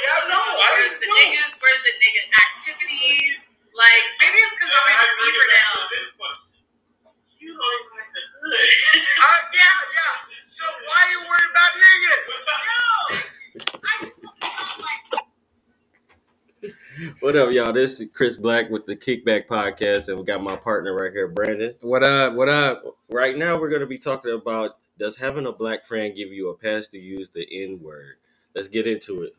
Yeah, 0.00 0.16
I 0.16 0.28
know. 0.32 0.40
I 0.40 0.68
Where's 0.80 0.96
the 1.00 1.06
know. 1.08 1.16
niggas? 1.20 1.52
Where's 1.60 1.82
the 1.84 1.94
nigga 2.00 2.22
activities? 2.48 3.36
Like 3.76 4.04
maybe 4.20 4.38
it's 4.40 4.54
because 4.56 4.72
I'm 4.72 4.86
in 4.88 5.16
deeper 5.24 5.46
now. 5.52 5.72
This 5.92 6.08
question. 6.16 6.60
You 7.40 7.52
don't 7.52 7.74
even 7.80 7.92
like 7.96 8.12
the 8.16 8.24
hood. 8.40 8.70
Uh, 9.20 9.40
yeah, 9.54 9.76
yeah. 9.96 10.14
So 10.48 10.64
why 10.88 11.00
you 11.12 11.18
worried 11.24 11.50
about 11.52 11.72
niggas? 11.80 12.22
No, 12.64 13.80
I 13.84 13.92
just 14.04 14.16
felt 14.20 14.80
like 14.80 15.04
What 17.20 17.36
up, 17.36 17.50
y'all? 17.52 17.72
This 17.72 18.00
is 18.00 18.08
Chris 18.12 18.36
Black 18.36 18.70
with 18.70 18.86
the 18.86 18.96
Kickback 18.96 19.46
Podcast, 19.46 20.08
and 20.08 20.18
we 20.18 20.24
got 20.24 20.42
my 20.42 20.56
partner 20.56 20.94
right 20.94 21.12
here, 21.12 21.28
Brandon. 21.28 21.74
What 21.80 22.02
up? 22.04 22.34
What 22.34 22.48
up? 22.48 22.84
Right 23.10 23.36
now, 23.38 23.58
we're 23.58 23.70
going 23.70 23.80
to 23.80 23.86
be 23.86 23.98
talking 23.98 24.32
about 24.32 24.76
does 24.98 25.16
having 25.16 25.46
a 25.46 25.52
black 25.52 25.86
friend 25.86 26.14
give 26.16 26.30
you 26.32 26.50
a 26.50 26.56
pass 26.56 26.88
to 26.88 26.98
use 26.98 27.30
the 27.30 27.46
N 27.50 27.80
word? 27.82 28.16
Let's 28.54 28.68
get 28.68 28.86
into 28.86 29.22
it. 29.22 29.34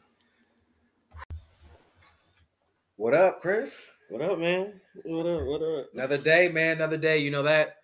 What 3.01 3.15
up, 3.15 3.41
Chris? 3.41 3.87
What 4.09 4.21
up, 4.21 4.37
man? 4.37 4.79
What 5.05 5.25
up? 5.25 5.41
What 5.47 5.63
up? 5.63 5.87
Another 5.91 6.19
day, 6.19 6.49
man. 6.49 6.73
Another 6.73 6.97
day. 6.97 7.17
You 7.17 7.31
know 7.31 7.41
that 7.41 7.77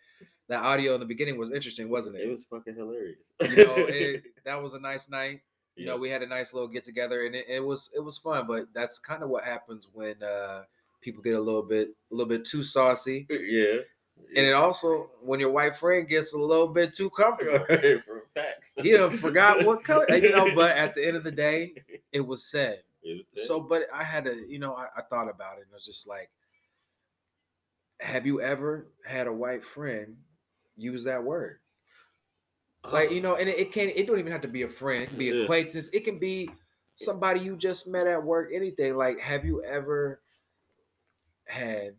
that 0.48 0.60
audio 0.60 0.94
in 0.94 1.00
the 1.00 1.08
beginning 1.08 1.40
was 1.40 1.52
interesting, 1.52 1.90
wasn't 1.90 2.18
It 2.18 2.28
it? 2.28 2.30
was 2.30 2.44
fucking 2.44 2.76
hilarious. 2.76 3.18
you 3.42 3.56
know, 3.66 3.74
it, 3.78 4.22
that 4.46 4.62
was 4.62 4.76
a 4.76 4.80
nice 4.80 5.10
night. 5.10 5.42
You 5.76 5.86
Yeah. 5.86 5.94
know, 5.94 5.98
we 5.98 6.12
had 6.12 6.22
a 6.22 6.28
nice 6.28 6.54
little 6.54 6.68
get 6.68 6.86
together, 6.86 7.26
and 7.26 7.34
it, 7.34 7.46
it 7.50 7.60
was 7.60 7.90
it 7.96 8.00
was 8.00 8.20
fun. 8.20 8.46
But 8.46 8.68
that's 8.76 9.00
kind 9.00 9.24
of 9.24 9.30
what 9.30 9.44
happens 9.44 9.88
when 9.92 10.22
uh 10.22 10.66
people 11.02 11.24
get 11.24 11.34
a 11.34 11.42
little 11.42 11.64
bit 11.64 11.88
a 12.12 12.14
little 12.14 12.30
bit 12.30 12.46
too 12.46 12.64
saucy, 12.64 13.26
yeah. 13.28 13.78
and 14.36 14.46
it 14.46 14.54
also 14.54 15.10
when 15.24 15.40
your 15.40 15.52
white 15.52 15.78
friend 15.78 16.08
gets 16.08 16.34
a 16.34 16.38
little 16.38 16.68
bit 16.68 16.96
too 16.96 17.10
comfortable. 17.10 17.66
Right, 17.70 18.04
for 18.06 18.22
facts. 18.36 18.76
He 18.84 18.92
done 18.92 19.18
forgot 19.18 19.66
what 19.66 19.84
color, 19.84 20.06
you 20.16 20.30
know. 20.32 20.54
But 20.54 20.78
at 20.78 20.94
the 20.94 21.04
end 21.08 21.18
of 21.18 21.24
the 21.24 21.32
day, 21.32 21.74
it 22.12 22.22
was 22.22 22.44
said. 22.46 22.84
So, 23.36 23.60
but 23.60 23.84
I 23.94 24.04
had 24.04 24.26
to, 24.26 24.46
you 24.48 24.60
know, 24.60 24.74
I, 24.74 24.88
I 24.98 25.02
thought 25.02 25.30
about 25.30 25.58
it 25.58 25.62
and 25.62 25.72
it 25.72 25.74
was 25.74 25.86
just 25.86 26.08
like, 26.08 26.30
have 28.00 28.26
you 28.26 28.42
ever 28.42 28.88
had 29.06 29.28
a 29.28 29.34
white 29.34 29.66
friend 29.66 30.18
use 30.76 31.04
that 31.06 31.23
word? 31.23 31.59
Like, 32.92 33.12
you 33.12 33.22
know, 33.22 33.36
and 33.36 33.50
it, 33.50 33.58
it 33.59 33.72
can't, 33.72 33.92
it 33.96 34.08
don't 34.08 34.20
even 34.20 34.31
have 34.31 34.42
to 34.42 34.48
be 34.48 34.64
a 34.64 34.70
friend, 34.70 35.04
it 35.04 35.09
can 35.09 35.18
be 35.18 35.26
Yeah. 35.26 35.44
acquaintance, 35.44 35.90
it 35.92 36.04
can 36.04 36.20
be 36.20 36.50
somebody 36.96 37.42
you 37.42 37.58
just 37.58 37.88
met 37.88 38.08
at 38.08 38.23
work, 38.23 38.50
anything. 38.54 38.96
Like, 38.96 39.20
have 39.20 39.46
you 39.46 39.64
ever 39.64 40.22
had 41.46 41.96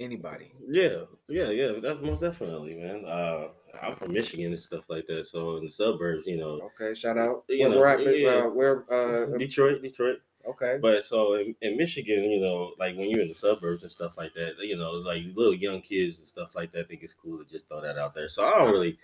anybody? 0.00 0.52
Yeah, 0.66 1.04
yeah, 1.28 1.50
yeah. 1.50 1.72
That's 1.82 2.00
most 2.00 2.22
definitely, 2.22 2.74
man. 2.74 3.04
Uh, 3.04 3.48
I'm 3.82 3.96
from 3.96 4.12
Michigan 4.12 4.52
and 4.52 4.60
stuff 4.60 4.84
like 4.88 5.06
that. 5.08 5.28
So 5.28 5.56
in 5.56 5.64
the 5.66 5.70
suburbs, 5.70 6.26
you 6.26 6.36
know, 6.38 6.70
Okay, 6.80 6.94
shout 6.98 7.18
out. 7.18 7.44
You 7.48 7.60
where 7.60 7.70
know, 7.70 7.78
we're 7.78 7.86
at, 7.88 8.18
yeah. 8.18 8.28
uh, 8.30 8.48
where, 8.48 8.84
uh, 8.92 9.36
Detroit, 9.38 9.82
Detroit. 9.82 10.18
okay. 10.48 10.78
But 10.80 11.04
so 11.04 11.34
in, 11.34 11.54
in 11.62 11.76
Michigan, 11.76 12.24
you 12.24 12.40
know, 12.40 12.72
like 12.78 12.96
when 12.96 13.10
you're 13.10 13.20
in 13.22 13.28
the 13.28 13.34
suburbs 13.34 13.82
and 13.82 13.92
stuff 13.92 14.16
like 14.16 14.34
that, 14.34 14.54
you 14.60 14.76
know, 14.76 14.92
like 14.92 15.22
little 15.34 15.54
young 15.54 15.80
kids 15.82 16.18
and 16.18 16.26
stuff 16.26 16.54
like 16.54 16.72
that, 16.72 16.80
I 16.80 16.84
think 16.88 17.02
it's 17.02 17.14
cool 17.14 17.38
to 17.38 17.44
just 17.44 17.68
throw 17.68 17.80
that 17.80 17.98
out 17.98 18.14
there. 18.14 18.28
So 18.28 18.44
I 18.46 18.58
don't 18.58 18.72
really 18.72 18.98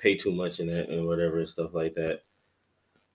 pay 0.00 0.16
too 0.16 0.32
much 0.32 0.58
in 0.60 0.66
that 0.68 0.88
and 0.88 1.06
whatever 1.06 1.38
and 1.38 1.48
stuff 1.48 1.74
like 1.74 1.94
that. 1.94 2.22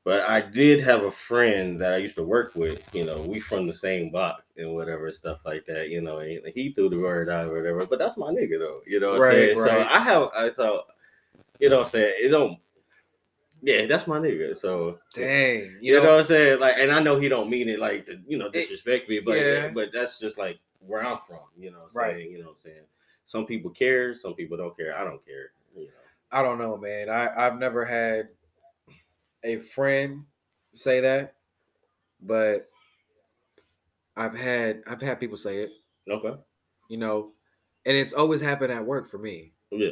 But 0.08 0.22
I 0.30 0.40
did 0.40 0.80
have 0.86 1.04
a 1.04 1.12
friend 1.12 1.82
that 1.82 1.92
I 1.92 1.98
used 1.98 2.16
to 2.16 2.24
work 2.24 2.54
with. 2.56 2.80
You 2.94 3.04
know, 3.04 3.22
we 3.22 3.42
from 3.42 3.68
the 3.68 3.74
same 3.74 4.10
block 4.10 4.42
and 4.56 4.74
whatever 4.74 5.12
stuff 5.12 5.42
like 5.46 5.66
that. 5.66 5.90
You 5.90 6.00
know, 6.00 6.20
and 6.20 6.40
he 6.56 6.72
threw 6.72 6.88
the 6.90 6.98
word 6.98 7.28
out 7.30 7.48
or 7.48 7.58
whatever. 7.58 7.86
But 7.86 8.00
that's 8.00 8.16
my 8.16 8.32
nigga 8.32 8.58
though. 8.58 8.80
You 8.88 9.02
know 9.02 9.08
what 9.08 9.16
I'm 9.16 9.22
Right, 9.24 9.32
saying? 9.32 9.58
So. 9.58 9.80
I 9.82 10.00
have. 10.00 10.30
I 10.34 10.50
thought, 10.50 10.86
you 11.60 11.68
know 11.70 11.80
what 11.80 11.88
I'm 11.88 11.92
saying? 11.92 12.14
It 12.22 12.30
don't. 12.30 12.58
Yeah, 13.62 13.86
that's 13.86 14.08
my 14.08 14.18
nigga. 14.18 14.58
So 14.58 15.00
Dang. 15.14 15.78
you, 15.82 15.92
know, 15.92 16.04
what 16.04 16.20
I'm 16.22 16.26
saying? 16.26 16.62
Like, 16.62 16.76
and 16.78 16.90
I 16.90 17.02
know 17.02 17.20
he 17.20 17.28
don't 17.28 17.50
mean 17.50 17.68
it 17.68 17.80
like 17.80 18.06
to, 18.06 18.18
you 18.26 18.38
know, 18.38 18.50
disrespect 18.50 19.10
me, 19.10 19.20
but 19.20 19.38
yeah. 19.38 19.66
Uh, 19.66 19.72
but 19.74 19.90
that's 19.92 20.22
just 20.22 20.38
like 20.38 20.58
where 20.80 21.06
I'm 21.06 21.20
from. 21.28 21.40
You 21.58 21.72
know, 21.72 21.80
what 21.80 21.90
I'm 21.90 21.98
Right. 21.98 22.16
saying? 22.16 22.32
You 22.32 22.40
know, 22.40 22.46
what 22.46 22.60
I'm 22.64 22.72
saying 22.72 22.86
some 23.26 23.46
people 23.46 23.72
care, 23.72 24.16
some 24.16 24.36
people 24.36 24.56
don't 24.56 24.78
care. 24.78 24.98
I 24.98 25.04
don't 25.04 25.26
care. 25.26 25.52
You 25.76 25.88
know. 25.88 25.92
I 26.32 26.42
don't 26.42 26.60
know, 26.60 26.78
man. 26.78 27.10
I 27.10 27.28
I've 27.46 27.60
never 27.60 27.84
had 27.84 28.30
a 29.43 29.58
friend 29.59 30.23
say 30.73 30.99
that, 31.02 31.36
but 32.21 32.70
I've 34.15 34.36
had 34.36 34.83
I've 34.87 35.02
had 35.02 35.20
people 35.20 35.37
say 35.37 35.59
it, 35.64 35.71
Okay. 36.09 36.39
you 36.89 36.98
know, 36.98 37.31
and 37.86 37.95
it's 37.95 38.14
always 38.14 38.42
happened 38.42 38.71
at 38.73 38.86
work 38.86 39.09
for 39.09 39.17
me. 39.17 39.53
Yeah. 39.71 39.92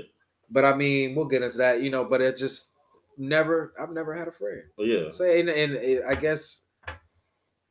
But 0.50 0.66
I 0.66 0.76
mean, 0.76 1.16
we'll 1.16 1.26
get 1.26 1.44
into 1.44 1.58
that, 1.58 1.82
you 1.82 1.90
know. 1.90 2.06
But 2.06 2.22
it 2.22 2.38
just 2.38 2.72
never. 3.18 3.74
I've 3.80 3.92
never 3.92 4.14
had 4.16 4.28
a 4.28 4.32
friend 4.32 4.62
yeah. 4.78 5.10
say, 5.12 5.40
and, 5.40 5.50
and 5.50 5.74
it, 5.74 6.04
I 6.06 6.16
guess 6.16 6.64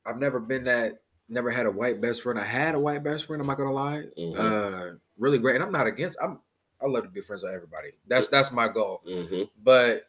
I've 0.07 0.19
never 0.19 0.41
been 0.41 0.65
that. 0.65 1.01
Never 1.29 1.51
had 1.51 1.65
a 1.67 1.71
white 1.71 2.01
best 2.03 2.21
friend. 2.23 2.39
I 2.39 2.45
had 2.45 2.75
a 2.75 2.79
white 2.79 3.03
best 3.03 3.25
friend. 3.25 3.41
I'm 3.41 3.47
not 3.47 3.57
gonna 3.57 3.73
lie. 3.73 4.05
Mhm. 4.19 4.39
Uh, 4.39 4.99
really 5.19 5.39
great, 5.39 5.55
and 5.55 5.65
I'm 5.65 5.73
not 5.73 5.87
against. 5.87 6.19
I'm. 6.23 6.41
I 6.83 6.87
love 6.87 7.05
to 7.05 7.09
be 7.09 7.23
friends 7.23 7.43
with 7.43 7.55
everybody. 7.55 7.93
That's 8.07 8.29
that's 8.29 8.53
my 8.53 8.69
goal. 8.69 9.01
hmm 9.07 9.43
But 9.63 10.07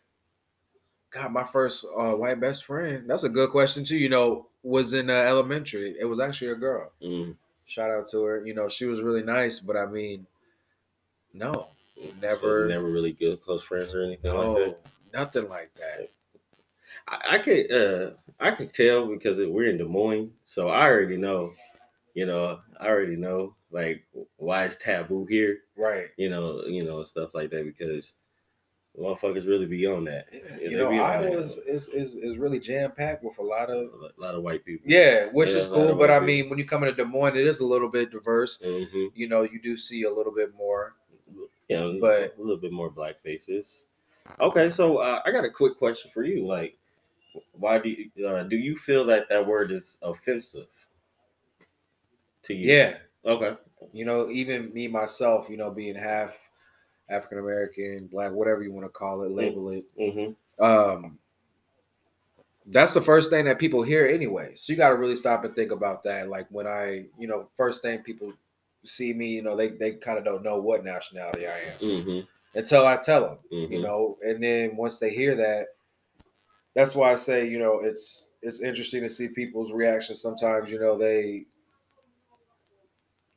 God, 1.15 1.31
my 1.31 1.45
first 1.45 1.85
uh, 1.97 2.11
white 2.11 2.41
best 2.41 2.65
friend. 2.65 3.09
That's 3.09 3.23
a 3.23 3.29
good 3.29 3.49
question 3.49 3.85
too. 3.85 3.95
You 3.97 4.09
know, 4.09 4.47
was 4.63 4.93
in 4.93 5.09
uh, 5.09 5.13
elementary. 5.13 5.95
It 5.97 6.03
was 6.05 6.19
actually 6.19 6.51
a 6.51 6.55
girl. 6.55 6.91
mm 7.01 7.35
Shout 7.67 7.89
out 7.89 8.07
to 8.09 8.21
her. 8.23 8.45
You 8.45 8.53
know, 8.53 8.69
she 8.69 8.85
was 8.85 9.01
really 9.01 9.23
nice. 9.23 9.59
But 9.59 9.75
I 9.77 9.85
mean, 9.87 10.27
no, 11.33 11.67
Never- 12.21 12.67
never 12.67 12.85
really 12.87 13.13
good 13.13 13.41
close 13.41 13.63
friends 13.63 13.93
or 13.95 14.03
anything 14.03 14.31
like 14.33 14.41
no, 14.45 14.53
that. 14.65 14.77
nothing 15.13 15.49
like 15.49 15.73
that. 15.75 16.09
I, 17.07 17.35
I 17.35 17.37
could 17.39 17.71
uh 17.71 18.11
I 18.39 18.51
could 18.51 18.73
tell 18.73 19.07
because 19.07 19.37
we're 19.39 19.69
in 19.69 19.77
Des 19.77 19.85
Moines, 19.85 20.31
so 20.45 20.67
I 20.69 20.83
already 20.85 21.17
know. 21.17 21.53
You 22.13 22.25
know, 22.25 22.59
I 22.79 22.87
already 22.87 23.15
know 23.15 23.55
like 23.71 24.05
why 24.37 24.65
it's 24.65 24.77
taboo 24.77 25.25
here. 25.25 25.59
Right. 25.77 26.07
You 26.17 26.29
know, 26.29 26.63
you 26.65 26.83
know 26.83 27.03
stuff 27.05 27.33
like 27.33 27.49
that 27.51 27.63
because 27.65 28.13
motherfuckers 28.99 29.47
really 29.47 29.65
be 29.65 29.85
on 29.85 30.03
that. 30.05 30.27
You 30.61 30.69
they 30.69 30.75
know, 30.75 30.91
Iowa 30.91 31.39
is, 31.41 31.57
is 31.59 31.89
is 31.89 32.15
is 32.15 32.37
really 32.37 32.59
jam 32.59 32.91
packed 32.91 33.23
with 33.23 33.37
a 33.39 33.43
lot 33.43 33.69
of 33.69 33.89
a 34.17 34.21
lot 34.21 34.35
of 34.35 34.43
white 34.43 34.63
people. 34.65 34.89
yeah, 34.89 35.27
which 35.27 35.49
Yeah, 35.51 35.57
is 35.57 35.67
cool. 35.67 35.95
But 35.95 36.11
I 36.11 36.19
mean, 36.19 36.49
when 36.49 36.57
you 36.59 36.65
come 36.65 36.83
into 36.83 36.95
Des 36.95 37.05
Moines, 37.09 37.35
it 37.37 37.45
is 37.47 37.59
a 37.59 37.65
little 37.65 37.89
bit 37.89 38.11
diverse. 38.11 38.59
hmm 38.63 39.07
You 39.13 39.27
know, 39.27 39.43
you 39.43 39.59
do 39.61 39.75
see 39.77 40.03
a 40.03 40.11
little 40.13 40.33
bit 40.33 40.53
more. 40.55 40.95
You 41.67 41.77
know, 41.77 41.97
But- 41.99 42.35
a 42.37 42.41
little 42.41 42.57
bit 42.57 42.71
more 42.71 42.89
black 42.89 43.21
faces. 43.23 43.83
Okay, 44.39 44.69
so 44.69 44.97
uh, 44.97 45.21
I 45.25 45.31
got 45.31 45.45
a 45.45 45.49
quick 45.51 45.77
question 45.77 46.09
for 46.11 46.23
you. 46.23 46.47
Like, 46.47 46.77
why 47.53 47.77
do 47.79 47.89
you, 47.89 48.27
uh, 48.27 48.43
do 48.43 48.55
you 48.55 48.75
feel 48.77 49.03
that 49.05 49.29
that 49.29 49.45
word 49.45 49.71
is 49.71 49.97
offensive 50.01 50.67
to 52.43 52.53
you? 52.53 52.71
Yeah, 52.73 52.97
Okay. 53.25 53.55
you 53.93 54.05
know, 54.05 54.29
even 54.29 54.73
me 54.73 54.87
myself, 54.87 55.47
you 55.49 55.57
know, 55.57 55.69
being 55.69 55.95
half 55.95 56.44
African 57.09 57.39
American, 57.39 58.07
black, 58.11 58.31
whatever 58.31 58.63
you 58.63 58.71
want 58.71 58.85
to 58.85 58.89
call 58.89 59.23
it, 59.23 59.31
label 59.31 59.69
it. 59.69 59.85
Mm-hmm. 59.99 60.63
Um, 60.63 61.19
that's 62.67 62.93
the 62.93 63.01
first 63.01 63.29
thing 63.29 63.45
that 63.45 63.59
people 63.59 63.83
hear 63.83 64.07
anyway. 64.07 64.53
So 64.55 64.73
you 64.73 64.77
got 64.77 64.89
to 64.89 64.95
really 64.95 65.15
stop 65.15 65.43
and 65.43 65.53
think 65.53 65.71
about 65.71 66.03
that. 66.03 66.29
Like 66.29 66.47
when 66.49 66.65
I, 66.65 67.05
you 67.19 67.27
know, 67.27 67.47
first 67.55 67.81
thing 67.81 67.99
people 67.99 68.33
see 68.83 69.13
me, 69.13 69.27
you 69.27 69.43
know, 69.43 69.55
they 69.55 69.69
they 69.69 69.93
kind 69.93 70.17
of 70.17 70.25
don't 70.25 70.43
know 70.43 70.57
what 70.57 70.83
nationality 70.83 71.47
I 71.47 71.51
am 71.51 71.79
Mm-hmm. 71.79 72.19
until 72.57 72.87
I 72.87 72.97
tell 72.97 73.21
them, 73.21 73.37
mm-hmm. 73.51 73.73
you 73.73 73.81
know. 73.81 74.17
And 74.25 74.41
then 74.41 74.75
once 74.75 74.97
they 74.97 75.11
hear 75.11 75.35
that, 75.35 75.67
that's 76.73 76.95
why 76.95 77.11
I 77.11 77.15
say, 77.15 77.47
you 77.47 77.59
know, 77.59 77.81
it's 77.83 78.29
it's 78.41 78.61
interesting 78.61 79.01
to 79.01 79.09
see 79.09 79.27
people's 79.27 79.71
reactions. 79.71 80.21
Sometimes, 80.21 80.71
you 80.71 80.79
know, 80.79 80.97
they 80.97 81.45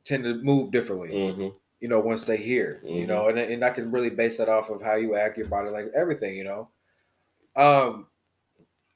tend 0.05 0.23
to 0.23 0.35
move 0.41 0.71
differently 0.71 1.09
Mm-hmm. 1.09 1.47
You 1.79 1.87
know, 1.87 1.99
once 1.99 2.25
they 2.25 2.37
hear, 2.37 2.81
you 2.83 3.05
Mhm. 3.05 3.07
know, 3.07 3.27
and, 3.29 3.39
and 3.39 3.63
I 3.63 3.69
can 3.69 3.91
really 3.91 4.09
base 4.09 4.37
that 4.37 4.49
off 4.49 4.69
of 4.69 4.81
how 4.81 4.95
you 4.95 5.15
act, 5.15 5.37
your 5.37 5.47
body 5.47 5.69
language, 5.69 5.93
everything, 5.95 6.35
you 6.35 6.43
know. 6.43 6.69
Um, 7.55 8.07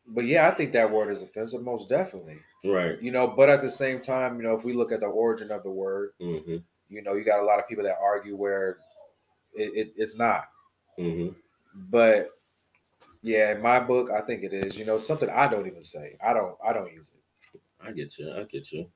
but 0.07 0.25
yeah, 0.25 0.47
I 0.47 0.51
think 0.51 0.73
that 0.73 0.91
word 0.91 1.09
is 1.09 1.21
offensive, 1.21 1.61
most 1.61 1.87
definitely, 1.89 2.37
Right. 2.65 3.01
you 3.01 3.11
know. 3.11 3.27
But 3.27 3.49
at 3.49 3.61
the 3.61 3.69
same 3.69 3.99
time, 4.01 4.37
you 4.37 4.43
know, 4.43 4.53
if 4.53 4.65
we 4.65 4.73
look 4.73 4.91
at 4.91 4.99
the 4.99 5.05
origin 5.07 5.51
of 5.51 5.63
the 5.63 5.71
word, 5.71 6.11
Mm-hmm. 6.19 6.57
you 6.89 7.01
know, 7.01 7.13
you 7.13 7.23
got 7.23 7.39
a 7.41 7.45
lot 7.45 7.59
of 7.59 7.67
people 7.67 7.83
that 7.85 7.97
argue 8.01 8.35
where 8.35 8.79
it, 9.55 9.71
it, 9.75 9.93
it's 9.95 10.17
not. 10.17 10.49
Mm-hmm. 10.99 11.33
But 11.89 12.31
yeah, 13.21 13.53
in 13.53 13.61
my 13.61 13.79
book, 13.79 14.11
I 14.11 14.19
think 14.21 14.43
it 14.43 14.53
is. 14.53 14.77
You 14.77 14.85
know, 14.85 14.97
something 14.97 15.29
I 15.29 15.47
don't 15.47 15.67
even 15.67 15.83
say. 15.83 16.17
I 16.25 16.33
don't. 16.33 16.55
I 16.63 16.73
don't 16.73 16.91
use 16.91 17.11
it. 17.15 17.61
I 17.81 17.91
get 17.91 18.17
you. 18.17 18.31
I 18.33 18.43
get 18.43 18.71
you. 18.71 18.87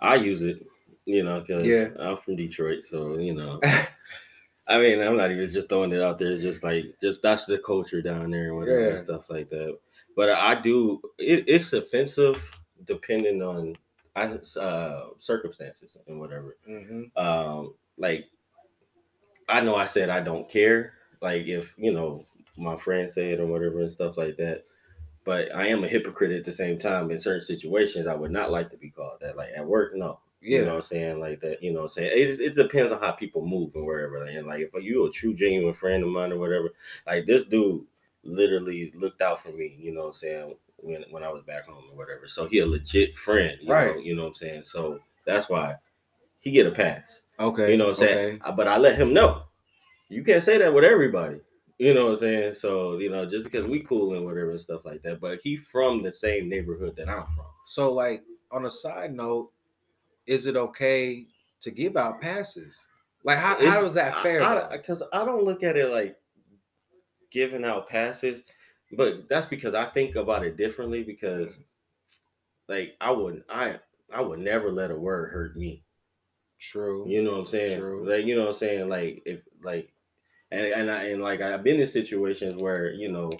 I 0.00 0.16
use 0.16 0.42
it, 0.42 0.66
you 1.06 1.22
know, 1.24 1.40
because 1.40 1.64
Yeah. 1.64 1.88
I'm 1.98 2.16
from 2.18 2.36
Detroit, 2.36 2.84
so 2.84 3.18
you 3.18 3.34
know. 3.34 3.60
I 4.68 4.78
mean, 4.78 5.02
I'm 5.02 5.16
not 5.16 5.30
even 5.32 5.48
just 5.48 5.68
throwing 5.68 5.92
it 5.92 6.00
out 6.00 6.18
there. 6.18 6.30
It's 6.30 6.42
just 6.42 6.62
like, 6.62 6.84
just 7.02 7.20
that's 7.22 7.46
the 7.46 7.58
culture 7.58 8.00
down 8.00 8.30
there 8.30 8.48
and 8.48 8.56
whatever 8.56 8.80
Yeah. 8.80 8.90
and 8.92 9.00
stuff 9.00 9.28
like 9.28 9.50
that. 9.50 9.76
But 10.16 10.30
I 10.30 10.60
do. 10.60 11.00
It, 11.18 11.44
it's 11.48 11.72
offensive 11.72 12.40
depending 12.86 13.42
on 13.42 13.74
uh, 14.14 15.00
circumstances 15.18 15.96
and 16.06 16.20
whatever. 16.20 16.56
hmm 16.66 17.04
Um, 17.16 17.74
like, 17.98 18.26
I 19.48 19.60
know 19.60 19.74
I 19.74 19.86
said 19.86 20.10
I 20.10 20.20
don't 20.20 20.48
care. 20.50 20.94
Like, 21.20 21.46
if 21.46 21.72
you 21.76 21.92
know 21.92 22.26
my 22.56 22.76
friends 22.76 23.14
say 23.14 23.32
it 23.32 23.40
or 23.40 23.46
whatever 23.46 23.80
and 23.80 23.92
stuff 23.92 24.16
like 24.16 24.36
that. 24.36 24.64
but 25.24 25.54
I 25.54 25.68
am 25.68 25.84
a 25.84 25.88
hypocrite 25.88 26.32
at 26.32 26.44
the 26.44 26.52
same 26.52 26.78
time. 26.78 27.10
In 27.10 27.18
certain 27.18 27.40
situations, 27.42 28.06
I 28.06 28.14
would 28.14 28.30
not 28.32 28.50
like 28.50 28.70
to 28.70 28.76
be 28.76 28.90
called 28.90 29.18
that. 29.20 29.36
Like 29.36 29.50
at 29.56 29.66
work, 29.66 29.92
no. 29.94 30.18
Yeah. 30.42 30.58
You 30.58 30.64
know 30.64 30.70
what 30.72 30.76
I'm 30.76 30.82
saying? 30.82 31.20
Like 31.20 31.40
that, 31.40 31.62
you 31.62 31.72
know 31.72 31.80
what 31.80 31.86
I'm 31.86 31.92
saying? 31.92 32.10
It, 32.14 32.40
it 32.40 32.56
depends 32.56 32.92
on 32.92 33.00
how 33.00 33.12
people 33.12 33.46
move 33.46 33.74
and 33.74 33.86
wherever. 33.86 34.16
And 34.16 34.46
like, 34.46 34.60
if 34.60 34.70
you 34.82 35.06
a 35.06 35.10
true, 35.10 35.34
genuine 35.34 35.74
friend 35.74 36.02
of 36.02 36.08
mine 36.10 36.32
or 36.32 36.38
whatever, 36.38 36.70
like 37.06 37.26
this 37.26 37.44
dude 37.44 37.84
literally 38.24 38.92
looked 38.96 39.22
out 39.22 39.40
for 39.42 39.50
me, 39.50 39.76
you 39.78 39.92
know 39.92 40.00
what 40.00 40.06
I'm 40.08 40.12
saying, 40.14 40.54
when, 40.78 41.04
when 41.10 41.22
I 41.22 41.28
was 41.28 41.42
back 41.44 41.66
home 41.66 41.84
or 41.90 41.96
whatever. 41.96 42.26
So 42.26 42.46
he 42.46 42.58
a 42.58 42.66
legit 42.66 43.16
friend, 43.16 43.56
you 43.60 43.72
Right. 43.72 43.94
Know, 43.94 44.02
you 44.02 44.16
know 44.16 44.22
what 44.22 44.28
I'm 44.28 44.34
saying? 44.34 44.62
So 44.64 44.98
that's 45.24 45.48
why 45.48 45.76
he 46.40 46.50
get 46.50 46.66
a 46.66 46.72
pass. 46.72 47.22
Okay. 47.38 47.70
You 47.70 47.76
know 47.76 47.86
what 47.86 47.98
I'm 48.00 48.06
saying? 48.06 48.40
okay. 48.42 48.52
But 48.56 48.66
I 48.68 48.78
let 48.78 48.96
him 48.96 49.14
know. 49.14 49.44
You 50.08 50.24
can't 50.24 50.44
say 50.44 50.58
that 50.58 50.74
with 50.74 50.84
everybody. 50.84 51.40
You 51.78 51.94
know 51.94 52.06
what 52.06 52.14
I'm 52.14 52.18
saying? 52.18 52.54
So, 52.54 52.98
you 52.98 53.10
know, 53.10 53.26
just 53.26 53.44
because 53.44 53.66
we 53.66 53.80
cool 53.80 54.14
and 54.14 54.24
whatever 54.24 54.50
and 54.50 54.60
stuff 54.60 54.84
like 54.84 55.02
that. 55.02 55.20
But 55.20 55.40
he 55.42 55.56
from 55.56 56.02
the 56.02 56.12
same 56.12 56.48
neighborhood 56.48 56.94
that 56.96 57.08
I'm 57.08 57.24
from. 57.34 57.46
So, 57.64 57.92
like, 57.92 58.22
on 58.50 58.66
a 58.66 58.70
side 58.70 59.14
note, 59.14 59.50
is 60.26 60.46
it 60.46 60.56
okay 60.56 61.26
to 61.60 61.70
give 61.70 61.96
out 61.96 62.20
passes? 62.20 62.86
Like, 63.24 63.38
how, 63.38 63.54
It's- 63.54 63.72
how 63.72 63.84
is 63.84 63.94
that 63.94 64.22
fair? 64.22 64.40
Because 64.70 65.02
I, 65.12 65.24
don't 65.24 65.44
look 65.44 65.62
at 65.62 65.76
it 65.76 65.90
like 65.90 66.16
giving 67.30 67.64
out 67.64 67.88
passes, 67.88 68.42
but 68.96 69.28
that's 69.28 69.46
because 69.46 69.74
I 69.74 69.86
think 69.86 70.16
about 70.16 70.44
it 70.44 70.56
differently. 70.56 71.02
Because, 71.04 71.58
like, 72.68 72.94
I 73.00 73.10
wouldn't, 73.12 73.44
I, 73.48 73.78
I 74.12 74.20
would 74.20 74.40
never 74.40 74.72
let 74.72 74.90
a 74.90 74.96
word 74.96 75.32
hurt 75.32 75.56
me. 75.56 75.84
True. 76.60 77.04
You 77.08 77.22
know 77.22 77.32
what 77.32 77.40
I'm 77.40 77.46
saying? 77.46 77.80
True. 77.80 78.08
Like, 78.08 78.24
you 78.24 78.36
know 78.36 78.42
what 78.42 78.50
I'm 78.50 78.54
saying? 78.56 78.88
Like, 78.88 79.22
if 79.24 79.40
like, 79.64 79.92
and 80.52 80.66
and 80.66 80.90
I 80.90 81.04
and 81.08 81.22
like 81.22 81.40
I've 81.40 81.64
been 81.64 81.80
in 81.80 81.86
situations 81.86 82.60
where 82.62 82.92
you 82.92 83.10
know, 83.10 83.32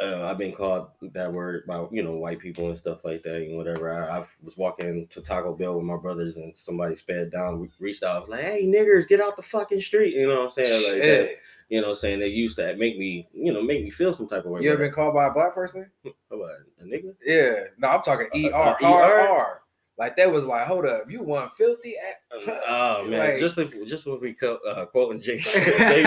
uh, 0.00 0.26
I've 0.26 0.38
been 0.38 0.52
called 0.52 0.88
that 1.14 1.32
word 1.32 1.66
by 1.66 1.86
you 1.90 2.02
know 2.02 2.12
white 2.12 2.38
people 2.38 2.68
and 2.68 2.76
stuff 2.76 3.04
like 3.04 3.22
that 3.22 3.36
and 3.36 3.56
whatever. 3.56 3.92
I, 3.92 4.18
I 4.18 4.26
was 4.42 4.56
walking 4.56 5.06
to 5.08 5.20
Taco 5.20 5.54
Bell 5.54 5.74
with 5.76 5.84
my 5.84 5.96
brothers 5.96 6.36
and 6.36 6.56
somebody 6.56 6.96
sped 6.96 7.30
down, 7.30 7.60
we 7.60 7.70
reached 7.80 8.02
out, 8.02 8.28
was 8.28 8.30
like, 8.30 8.44
"Hey 8.44 8.66
niggers, 8.66 9.08
get 9.08 9.20
out 9.20 9.36
the 9.36 9.42
fucking 9.42 9.80
street!" 9.80 10.14
You 10.14 10.28
know 10.28 10.42
what 10.42 10.44
I'm 10.44 10.50
saying? 10.50 10.92
Like 10.92 11.02
that. 11.02 11.30
You 11.68 11.80
know 11.80 11.88
what 11.88 11.94
I'm 11.94 11.98
saying? 11.98 12.20
They 12.20 12.28
used 12.28 12.56
to 12.58 12.76
make 12.76 12.96
me, 12.96 13.26
you 13.32 13.52
know, 13.52 13.60
make 13.60 13.82
me 13.82 13.90
feel 13.90 14.14
some 14.14 14.28
type 14.28 14.44
of 14.44 14.52
way. 14.52 14.62
You 14.62 14.70
ever 14.70 14.84
been 14.84 14.92
called 14.92 15.14
by 15.14 15.26
a 15.26 15.32
black 15.32 15.52
person? 15.52 15.90
a 16.04 16.84
nigga? 16.84 17.14
Yeah. 17.24 17.64
No, 17.76 17.88
I'm 17.88 18.02
talking 18.02 18.28
ER. 18.32 18.54
uh, 18.54 18.76
ER? 18.80 19.18
R. 19.20 19.62
Like, 19.98 20.16
that 20.18 20.30
was 20.30 20.44
like, 20.44 20.66
hold 20.66 20.84
up, 20.84 21.10
you 21.10 21.22
want 21.22 21.56
filthy? 21.56 21.94
ass- 21.96 22.60
Oh 22.68 23.04
man, 23.08 23.18
Like- 23.18 23.38
just 23.40 23.56
if 23.58 23.70
just 23.88 24.04
when 24.06 24.20
we 24.20 24.34
co- 24.34 24.58
uh, 24.68 24.84
quoting 24.86 25.20
Chappelle, 25.20 26.02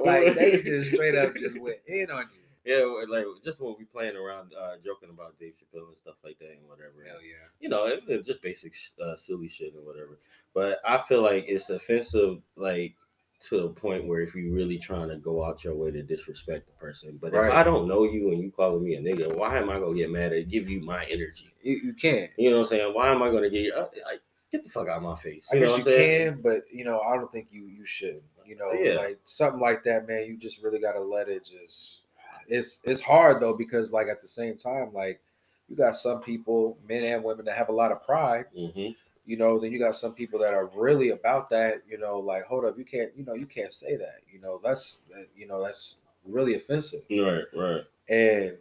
like, 0.04 0.34
they 0.34 0.62
just 0.62 0.92
straight 0.94 1.14
up 1.16 1.34
just 1.36 1.58
went 1.60 1.78
in 1.86 2.10
on 2.10 2.24
you. 2.34 2.40
yeah, 2.64 3.04
like 3.12 3.26
just 3.44 3.60
when 3.60 3.74
we 3.78 3.84
playing 3.84 4.16
around, 4.16 4.52
uh, 4.58 4.76
joking 4.84 5.10
about 5.10 5.38
Dave 5.38 5.52
Chappelle 5.54 5.88
and 5.88 5.96
stuff 5.98 6.14
like 6.24 6.38
that 6.38 6.52
and 6.52 6.66
whatever. 6.68 7.04
Hell 7.06 7.20
yeah. 7.22 7.48
You 7.60 7.68
know, 7.68 7.84
it, 7.86 8.02
it's 8.08 8.26
just 8.26 8.42
basic 8.42 8.74
uh, 9.04 9.16
silly 9.16 9.48
shit 9.48 9.74
and 9.74 9.84
whatever. 9.84 10.18
But 10.54 10.78
I 10.86 11.02
feel 11.08 11.20
like 11.22 11.44
it's 11.48 11.68
offensive, 11.70 12.38
like 12.56 12.94
to 13.40 13.60
the 13.62 13.68
point 13.68 14.06
where 14.06 14.20
if 14.20 14.34
you're 14.34 14.52
really 14.54 14.78
trying 14.78 15.08
to 15.08 15.16
go 15.16 15.44
out 15.44 15.64
your 15.64 15.74
way 15.74 15.90
to 15.90 16.02
disrespect 16.02 16.66
the 16.66 16.72
person. 16.72 17.18
But 17.20 17.32
Right. 17.32 17.48
if 17.48 17.52
I 17.54 17.62
don't 17.62 17.86
know 17.86 18.04
you 18.04 18.30
and 18.30 18.40
you 18.40 18.50
calling 18.50 18.82
me 18.84 18.94
a 18.94 19.00
nigga, 19.00 19.34
why 19.36 19.58
am 19.58 19.68
I 19.70 19.78
gonna 19.78 19.94
get 19.94 20.10
mad 20.10 20.32
at 20.32 20.48
give 20.48 20.68
you 20.68 20.80
my 20.80 21.04
energy? 21.06 21.52
You, 21.62 21.76
you 21.76 21.92
can't. 21.92 22.30
You 22.36 22.50
know 22.50 22.56
what 22.58 22.62
I'm 22.64 22.68
saying? 22.68 22.94
Why 22.94 23.10
am 23.10 23.22
I 23.22 23.30
gonna 23.30 23.50
get 23.50 23.62
you? 23.62 23.72
Uh, 23.74 23.88
like, 24.06 24.22
get 24.50 24.64
the 24.64 24.70
fuck 24.70 24.88
out 24.88 24.98
of 24.98 25.02
my 25.02 25.16
face. 25.16 25.48
I 25.52 25.56
You 25.56 25.62
know 25.62 25.76
guess 25.76 25.78
you 25.78 25.84
can, 25.84 26.40
but 26.42 26.64
you 26.72 26.84
know, 26.84 27.00
I 27.00 27.16
don't 27.16 27.30
think 27.30 27.48
you 27.50 27.66
you 27.66 27.84
should. 27.84 28.22
You 28.46 28.56
know, 28.56 28.72
Yeah. 28.72 28.96
like 28.96 29.18
something 29.24 29.60
like 29.60 29.82
that, 29.84 30.06
man. 30.06 30.26
You 30.26 30.36
just 30.36 30.62
really 30.62 30.78
gotta 30.78 31.00
let 31.00 31.28
it 31.28 31.44
just. 31.44 32.02
It's 32.48 32.80
it's 32.84 33.00
hard 33.00 33.40
though 33.40 33.54
because 33.54 33.92
like 33.92 34.08
at 34.08 34.20
the 34.20 34.28
same 34.28 34.56
time, 34.56 34.92
like 34.92 35.20
you 35.68 35.76
got 35.76 35.96
some 35.96 36.20
people, 36.20 36.78
men 36.86 37.04
and 37.04 37.24
women, 37.24 37.46
that 37.46 37.56
have 37.56 37.68
a 37.70 37.72
lot 37.72 37.90
of 37.92 38.04
pride. 38.04 38.46
hmm 38.54 38.90
You 39.26 39.36
know, 39.36 39.58
then 39.58 39.72
you 39.72 39.78
got 39.78 39.96
some 39.96 40.12
people 40.12 40.38
that 40.40 40.52
are 40.54 40.66
really 40.74 41.10
about 41.10 41.48
that. 41.50 41.82
You 41.88 41.98
know, 41.98 42.18
like 42.18 42.44
hold 42.44 42.64
up, 42.64 42.76
you 42.78 42.84
can't. 42.84 43.10
You 43.16 43.24
know, 43.24 43.34
you 43.34 43.46
can't 43.46 43.72
say 43.72 43.96
that. 43.96 44.20
You 44.30 44.40
know, 44.40 44.60
that's 44.62 45.02
you 45.36 45.46
know 45.46 45.62
that's 45.62 45.96
really 46.24 46.54
offensive. 46.54 47.02
Right, 47.10 47.44
right. 47.54 47.82
And 48.08 48.56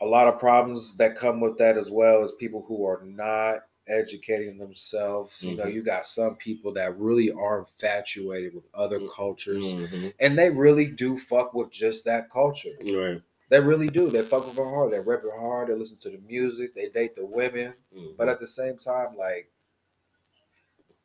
a 0.00 0.06
lot 0.06 0.28
of 0.28 0.38
problems 0.38 0.96
that 0.96 1.16
come 1.16 1.40
with 1.40 1.58
that 1.58 1.76
as 1.76 1.90
well 1.90 2.24
is 2.24 2.32
people 2.38 2.64
who 2.68 2.86
are 2.86 3.02
not 3.04 3.64
educating 3.88 4.58
themselves. 4.58 5.42
You 5.42 5.56
know, 5.56 5.64
Mhm. 5.64 5.72
you 5.72 5.82
got 5.82 6.06
some 6.06 6.36
people 6.36 6.72
that 6.74 6.96
really 6.98 7.30
are 7.32 7.60
infatuated 7.60 8.54
with 8.54 8.64
other 8.74 9.00
Mm, 9.00 9.10
cultures 9.10 9.74
Mhm. 9.74 10.12
and 10.20 10.38
they 10.38 10.50
really 10.50 10.84
do 10.84 11.18
fuck 11.18 11.54
with 11.54 11.70
just 11.70 12.04
that 12.04 12.30
culture. 12.30 12.76
Right. 12.92 13.22
They 13.48 13.60
really 13.60 13.88
do. 13.88 14.08
They 14.10 14.20
fuck 14.22 14.46
with 14.46 14.58
it 14.58 14.62
hard. 14.62 14.92
They 14.92 15.00
rep 15.00 15.24
it 15.24 15.32
hard. 15.32 15.68
They 15.68 15.74
listen 15.74 15.96
to 15.98 16.10
the 16.10 16.18
music. 16.18 16.74
They 16.74 16.90
date 16.90 17.14
the 17.14 17.24
women. 17.24 17.74
Mhm. 17.96 18.16
But 18.16 18.28
at 18.28 18.40
the 18.40 18.46
same 18.46 18.76
time, 18.76 19.16
like 19.16 19.50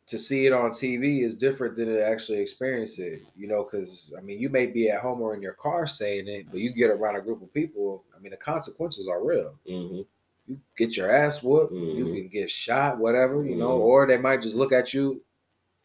to 0.05 0.17
see 0.17 0.45
it 0.45 0.53
on 0.53 0.71
TV 0.71 1.21
is 1.21 1.37
different 1.37 1.75
than 1.75 1.87
to 1.87 2.05
actually 2.05 2.39
experience 2.39 2.99
it, 2.99 3.21
you 3.37 3.47
know, 3.47 3.63
because 3.63 4.13
I 4.17 4.21
mean, 4.21 4.39
you 4.39 4.49
may 4.49 4.65
be 4.65 4.89
at 4.89 4.99
home 5.01 5.21
or 5.21 5.33
in 5.33 5.41
your 5.41 5.53
car 5.53 5.87
saying 5.87 6.27
it, 6.27 6.47
but 6.51 6.59
you 6.59 6.71
get 6.73 6.89
around 6.89 7.15
a 7.15 7.21
group 7.21 7.41
of 7.41 7.53
people, 7.53 8.03
I 8.15 8.19
mean, 8.19 8.31
the 8.31 8.37
consequences 8.37 9.07
are 9.07 9.23
real. 9.23 9.55
Mhm. 9.67 10.05
You 10.47 10.59
get 10.77 10.97
your 10.97 11.09
ass 11.09 11.41
whooped, 11.41 11.71
you 11.71 12.05
Mhm. 12.05 12.15
can 12.15 12.27
get 12.27 12.51
shot, 12.51 12.97
whatever, 12.97 13.45
you 13.45 13.55
know, 13.55 13.77
Mhm. 13.79 13.81
or 13.81 14.05
they 14.05 14.17
might 14.17 14.41
just 14.41 14.55
look 14.57 14.73
at 14.73 14.93
you, 14.93 15.21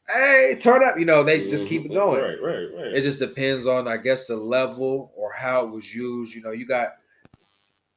hey, 0.09 0.57
turn 0.59 0.83
up, 0.83 0.99
you 0.99 1.05
know, 1.05 1.23
they 1.23 1.47
just 1.47 1.67
keep 1.67 1.85
it 1.85 1.91
Mhm. 1.91 1.95
going. 1.95 2.23
Right, 2.23 2.43
right, 2.43 2.75
right. 2.75 2.95
It 2.95 3.03
just 3.03 3.21
depends 3.21 3.67
on, 3.67 3.87
I 3.87 3.99
guess, 3.99 4.27
the 4.27 4.37
level 4.37 5.13
or 5.15 5.33
how 5.33 5.65
it 5.67 5.71
was 5.71 5.95
used. 5.95 6.35
You 6.35 6.43
know, 6.43 6.51
you 6.51 6.67
got, 6.67 6.97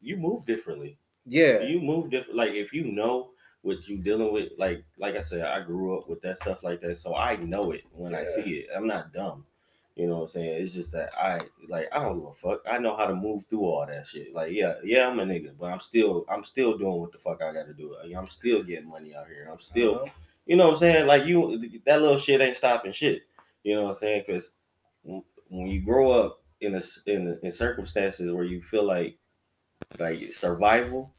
you 0.02 0.18
move 0.18 0.46
differently. 0.46 0.98
yeah, 1.26 1.62
You 1.62 1.80
move 1.80 2.10
different. 2.10 2.36
Like 2.36 2.54
if 2.54 2.74
you 2.74 2.84
know 2.84 3.32
what 3.62 3.88
you 3.88 3.98
dealing 3.98 4.34
with, 4.34 4.50
like 4.58 4.84
like 4.98 5.16
I 5.16 5.22
said, 5.22 5.42
I 5.46 5.62
grew 5.62 5.98
up 5.98 6.10
with 6.10 6.22
that 6.22 6.40
stuff 6.40 6.64
like 6.64 6.82
that, 6.82 6.98
so 6.98 7.16
I 7.16 7.36
know 7.38 7.72
it 7.72 7.84
when 7.94 8.16
I 8.16 8.26
see 8.26 8.42
it. 8.42 8.70
I'm 8.76 8.88
not 8.88 9.14
dumb. 9.14 9.46
You 9.96 10.08
know 10.08 10.16
what 10.18 10.22
I'm 10.24 10.28
saying? 10.30 10.64
It's 10.64 10.74
just 10.74 10.92
that 10.94 11.10
I 11.18 11.42
like 11.68 11.90
I 11.92 12.02
don't 12.02 12.20
give 12.20 12.30
a 12.30 12.34
fuck. 12.34 12.62
I 12.70 12.78
know 12.80 12.96
how 12.96 13.06
to 13.08 13.14
move 13.16 13.46
through 13.50 13.66
all 13.66 13.86
that 13.86 14.08
shit. 14.08 14.34
Like 14.34 14.54
yeah, 14.54 14.76
yeah, 14.84 15.08
I'm 15.08 15.20
a 15.20 15.26
nigga, 15.26 15.52
but 15.60 15.72
I'm 15.72 15.82
still 15.82 16.26
I'm 16.30 16.44
still 16.46 16.78
doing 16.78 17.00
what 17.00 17.12
the 17.12 17.18
fuck 17.20 17.42
I 17.42 17.54
got 17.54 17.68
to 17.68 17.74
do. 17.74 17.96
Like, 18.02 18.16
I'm 18.16 18.26
still 18.26 18.64
getting 18.64 18.90
money 18.90 19.14
out 19.16 19.28
here. 19.28 19.50
I'm 19.52 19.60
still 19.60 19.96
Uh-huh. 19.96 20.12
You 20.48 20.56
know 20.58 20.66
what 20.66 20.74
I'm 20.74 20.80
saying? 20.80 21.08
Like 21.08 21.26
you, 21.26 21.70
that 21.86 22.02
little 22.02 22.18
shit 22.18 22.42
ain't 22.42 22.56
stopping 22.58 22.92
shit. 22.94 23.24
You 23.64 23.76
know 23.76 23.84
what 23.84 23.90
I'm 23.90 23.96
saying? 23.96 24.24
Because 24.26 24.52
when 25.04 25.68
you 25.68 25.82
grow 25.82 26.12
up 26.12 26.42
in 26.62 26.76
a, 26.76 26.82
in 27.06 27.38
in 27.44 27.52
circumstances 27.52 28.32
where 28.32 28.44
you 28.44 28.62
feel 28.62 28.86
like 28.86 29.18
like 30.00 30.32
survival, 30.32 31.14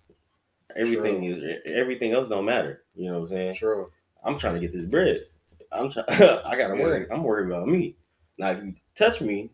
everything 0.77 1.25
is 1.25 1.61
everything 1.67 2.13
else 2.13 2.29
don't 2.29 2.45
matter. 2.45 2.83
You 2.95 3.09
know 3.11 3.21
what 3.21 3.31
I'm 3.31 3.37
saying? 3.37 3.55
true. 3.55 3.91
I'm 4.25 4.39
trying 4.39 4.55
to 4.55 4.61
get 4.61 4.73
this 4.73 4.85
bread. 4.87 5.25
I'm 5.71 5.91
trying. 5.91 6.07
I 6.11 6.57
gotta 6.57 6.77
Yeah. 6.77 6.83
worry. 6.83 7.07
I'm 7.11 7.23
worried 7.25 7.47
about 7.51 7.67
me. 7.69 7.97
Now 8.39 8.51
if 8.51 8.63
you 8.65 8.75
touch 8.95 9.21
me, 9.21 9.51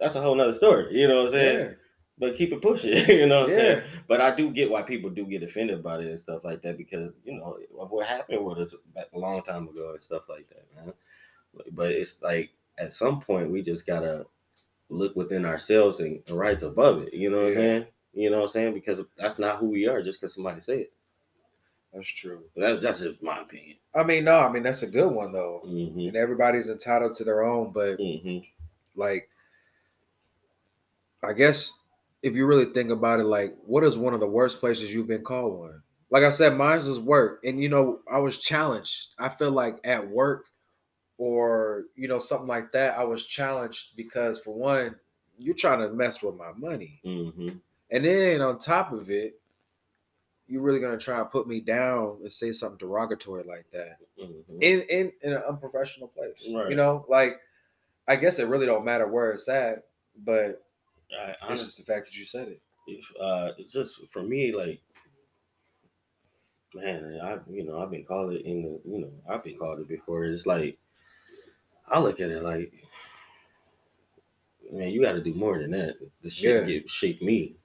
that's 0.00 0.14
a 0.16 0.20
whole 0.20 0.34
nother 0.34 0.54
story. 0.54 0.98
You 0.98 1.08
know 1.08 1.18
what 1.22 1.26
I'm 1.26 1.32
saying? 1.32 1.58
Yeah. 1.58 1.68
But 2.18 2.36
keep 2.36 2.52
it 2.52 2.62
pushing. 2.62 2.90
you 3.08 3.26
know 3.26 3.42
what 3.42 3.50
I'm 3.50 3.56
saying? 3.56 3.82
But 4.08 4.20
I 4.20 4.34
do 4.34 4.50
get 4.50 4.70
why 4.70 4.82
people 4.82 5.10
do 5.10 5.24
get 5.24 5.42
offended 5.42 5.78
about 5.78 6.02
it 6.02 6.08
and 6.08 6.20
stuff 6.20 6.44
like 6.44 6.62
that 6.62 6.76
because 6.78 7.12
you 7.24 7.34
know 7.34 7.58
what 7.70 8.06
happened 8.06 8.44
with 8.44 8.58
us 8.58 8.74
back 8.94 9.06
a 9.14 9.18
long 9.18 9.42
time 9.42 9.68
ago 9.68 9.92
and 9.92 10.02
stuff 10.02 10.22
like 10.28 10.48
that, 10.50 10.64
man. 10.74 10.92
But 11.72 11.90
it's 11.92 12.20
like 12.22 12.50
at 12.78 12.92
some 12.92 13.20
point 13.20 13.50
we 13.50 13.62
just 13.62 13.86
gotta 13.86 14.26
look 14.88 15.16
within 15.16 15.44
ourselves 15.44 16.00
and 16.00 16.20
rise 16.30 16.62
above 16.62 17.02
it. 17.02 17.14
You 17.14 17.30
know 17.30 17.38
what 17.38 17.48
I'm 17.48 17.54
saying? 17.54 17.86
You 18.14 18.30
know 18.30 18.38
what 18.38 18.46
I'm 18.46 18.50
saying? 18.50 18.74
Because 18.74 19.00
that's 19.16 19.38
not 19.38 19.58
who 19.58 19.68
we 19.70 19.86
are 19.86 20.02
just 20.02 20.20
because 20.20 20.34
somebody 20.34 20.60
say 20.60 20.80
it. 20.80 20.92
That's 21.94 22.08
true. 22.08 22.42
That's 22.56 22.82
that's 22.82 23.00
just 23.00 23.22
my 23.22 23.40
opinion. 23.40 23.76
I 23.94 24.02
mean, 24.02 24.24
no, 24.24 24.38
I 24.38 24.50
mean 24.50 24.62
that's 24.62 24.82
a 24.82 24.86
good 24.86 25.10
one 25.10 25.32
though. 25.32 25.62
Mm-hmm. 25.66 26.08
And 26.08 26.16
everybody's 26.16 26.70
entitled 26.70 27.12
to 27.14 27.24
their 27.24 27.42
own, 27.44 27.72
but 27.72 27.98
Mm-hmm. 27.98 28.38
like 28.96 29.28
I 31.22 31.32
guess 31.32 31.78
if 32.22 32.34
you 32.34 32.46
really 32.46 32.66
think 32.66 32.90
about 32.90 33.20
it, 33.20 33.24
like 33.24 33.54
what 33.66 33.84
is 33.84 33.96
one 33.96 34.14
of 34.14 34.20
the 34.20 34.26
worst 34.26 34.60
places 34.60 34.92
you've 34.92 35.08
been 35.08 35.24
called 35.24 35.58
one? 35.58 35.82
Like 36.10 36.24
I 36.24 36.30
said, 36.30 36.56
mine's 36.56 36.86
is 36.86 36.98
work. 36.98 37.40
And 37.44 37.60
you 37.62 37.68
know, 37.68 38.00
I 38.10 38.18
was 38.18 38.38
challenged. 38.38 39.14
I 39.18 39.28
feel 39.28 39.50
like 39.50 39.78
at 39.84 40.08
work 40.08 40.46
or 41.18 41.84
you 41.94 42.08
know, 42.08 42.18
something 42.18 42.48
like 42.48 42.72
that, 42.72 42.96
I 42.98 43.04
was 43.04 43.26
challenged 43.26 43.96
because 43.96 44.38
for 44.38 44.54
one, 44.54 44.96
you're 45.38 45.54
trying 45.54 45.80
to 45.80 45.90
mess 45.92 46.22
with 46.22 46.36
my 46.36 46.52
money. 46.56 47.00
Mm-hmm. 47.04 47.48
And 47.92 48.04
then 48.04 48.40
on 48.40 48.58
top 48.58 48.90
of 48.92 49.10
it, 49.10 49.38
you're 50.48 50.62
really 50.62 50.80
gonna 50.80 50.98
try 50.98 51.20
and 51.20 51.30
put 51.30 51.46
me 51.46 51.60
down 51.60 52.18
and 52.22 52.32
say 52.32 52.50
something 52.52 52.78
derogatory 52.78 53.44
like 53.44 53.66
that 53.72 53.98
Mm-hmm. 54.20 54.60
in 54.62 54.80
in 54.82 55.12
in 55.22 55.32
an 55.32 55.42
unprofessional 55.48 56.08
place. 56.08 56.48
Right. 56.52 56.68
You 56.70 56.76
know, 56.76 57.06
like 57.08 57.40
I 58.08 58.16
guess 58.16 58.38
it 58.38 58.48
really 58.48 58.66
don't 58.66 58.84
matter 58.84 59.06
where 59.06 59.30
it's 59.32 59.48
at, 59.48 59.84
but 60.24 60.64
I, 61.16 61.34
I, 61.42 61.52
it's 61.52 61.64
just 61.64 61.78
the 61.78 61.84
fact 61.84 62.06
that 62.06 62.16
you 62.16 62.24
said 62.24 62.48
it. 62.48 62.60
if, 62.86 63.04
uh, 63.20 63.52
it's 63.58 63.72
just 63.72 64.00
for 64.10 64.22
me, 64.22 64.52
like, 64.52 64.80
man, 66.74 67.20
I, 67.22 67.38
you 67.50 67.64
know, 67.64 67.80
I've 67.80 67.90
been 67.90 68.04
called 68.04 68.32
it 68.32 68.44
in 68.44 68.62
the, 68.62 68.80
you 68.90 69.00
know, 69.00 69.12
I've 69.28 69.44
been 69.44 69.56
called 69.56 69.80
it 69.80 69.88
before. 69.88 70.24
It's 70.24 70.46
like, 70.46 70.78
I 71.88 71.98
look 72.00 72.18
at 72.20 72.30
it 72.30 72.42
like, 72.42 72.72
man, 74.72 74.88
you 74.90 75.02
got 75.02 75.12
to 75.12 75.22
do 75.22 75.34
more 75.34 75.58
than 75.58 75.70
that. 75.72 75.94
The 76.22 76.30
shit 76.30 76.66
Yeah. 76.68 76.80
get 76.80 77.22
me. 77.22 77.56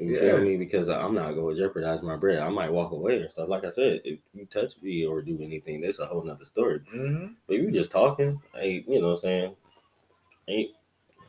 You 0.00 0.14
Yeah. 0.14 0.20
feel 0.20 0.40
me? 0.40 0.56
Because 0.56 0.88
I'm 0.88 1.14
not 1.14 1.32
going 1.32 1.54
to 1.54 1.62
jeopardize 1.62 2.02
my 2.02 2.16
bread. 2.16 2.38
I 2.38 2.48
might 2.48 2.72
walk 2.72 2.92
away 2.92 3.20
and 3.20 3.30
stuff. 3.30 3.50
Like 3.50 3.64
I 3.64 3.70
said, 3.70 4.00
if 4.04 4.18
you 4.32 4.46
touch 4.46 4.72
me 4.80 5.04
or 5.04 5.20
do 5.20 5.38
anything, 5.42 5.82
that's 5.82 5.98
a 5.98 6.06
whole 6.06 6.22
nother 6.24 6.46
story. 6.46 6.80
Mhm. 6.94 7.34
But 7.46 7.56
you 7.56 7.70
just 7.70 7.90
talking, 7.90 8.40
hey, 8.54 8.82
you 8.88 9.00
know 9.00 9.08
what 9.08 9.14
I'm 9.14 9.20
saying? 9.20 9.56
Ain't 10.48 10.70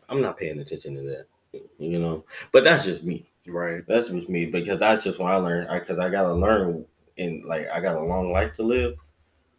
I'm 0.08 0.22
not 0.22 0.38
paying 0.38 0.60
attention 0.60 0.96
to 0.96 1.01
that. 1.04 1.28
You 1.80 2.00
know, 2.00 2.24
but 2.54 2.63
that's 2.63 2.86
just 2.86 3.04
me. 3.04 3.30
Right. 3.46 3.86
That's 3.88 4.08
just 4.08 4.30
me 4.30 4.46
because 4.46 4.80
that's 4.80 5.04
just 5.04 5.20
what 5.20 5.34
I 5.34 5.38
learned. 5.38 5.68
Because 5.70 6.00
I, 6.00 6.10
gotta 6.10 6.34
learn, 6.34 6.86
and 7.18 7.44
like 7.44 7.68
I 7.70 7.82
got 7.82 7.98
a 7.98 8.01
long 8.06 8.32
life 8.32 8.56
to 8.56 8.63
live. 8.63 8.96